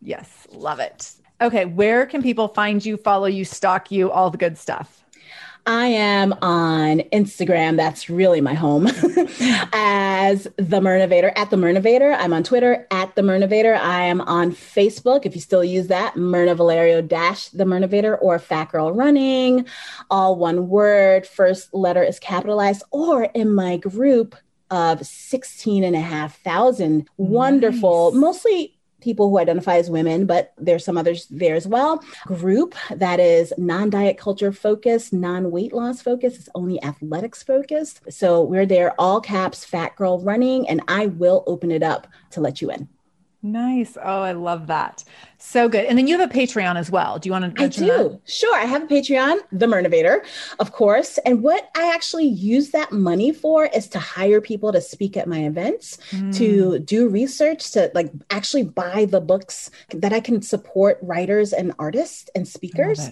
[0.00, 1.12] Yes, love it.
[1.40, 5.04] Okay, where can people find you, follow you, stalk you, all the good stuff?
[5.66, 7.76] I am on Instagram.
[7.76, 8.86] That's really my home
[9.72, 12.16] as the Mirnavator at the Mirnavator.
[12.18, 13.78] I'm on Twitter at the Mirnavator.
[13.78, 18.38] I am on Facebook, if you still use that, Mirna Valerio dash the Mirnavator or
[18.38, 19.66] Fat Girl Running,
[20.10, 21.26] all one word.
[21.26, 24.36] First letter is capitalized, or in my group
[24.70, 28.20] of 16 and a half thousand wonderful, Nice.
[28.20, 32.02] mostly people who identify as women, but there's some others there as well.
[32.26, 38.00] Group that is non diet culture focused, non weight loss focused, it's only athletics focused.
[38.10, 42.40] So we're there, all caps, fat girl running, and I will open it up to
[42.40, 42.88] let you in.
[43.40, 43.96] Nice.
[44.02, 45.04] Oh, I love that.
[45.38, 45.84] So good.
[45.84, 47.20] And then you have a Patreon as well.
[47.20, 47.86] Do you want to I do.
[47.86, 48.20] that?
[48.26, 48.56] Sure.
[48.56, 50.24] I have a Patreon, The Mirnavator,
[50.58, 51.18] of course.
[51.18, 55.28] And what I actually use that money for is to hire people to speak at
[55.28, 56.36] my events, mm.
[56.36, 61.72] to do research, to like actually buy the books that I can support writers and
[61.78, 63.08] artists and speakers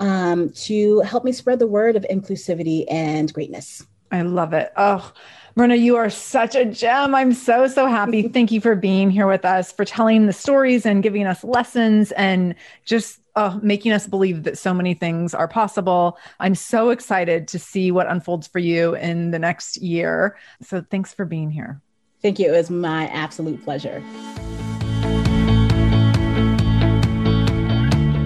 [0.00, 3.86] um, to help me spread the word of inclusivity and greatness.
[4.10, 4.72] I love it.
[4.76, 5.12] Oh,
[5.58, 7.16] Mirna, you are such a gem.
[7.16, 8.28] I'm so, so happy.
[8.28, 12.12] Thank you for being here with us, for telling the stories and giving us lessons
[12.12, 12.54] and
[12.84, 16.16] just uh, making us believe that so many things are possible.
[16.38, 20.36] I'm so excited to see what unfolds for you in the next year.
[20.62, 21.80] So thanks for being here.
[22.22, 22.54] Thank you.
[22.54, 24.00] It was my absolute pleasure.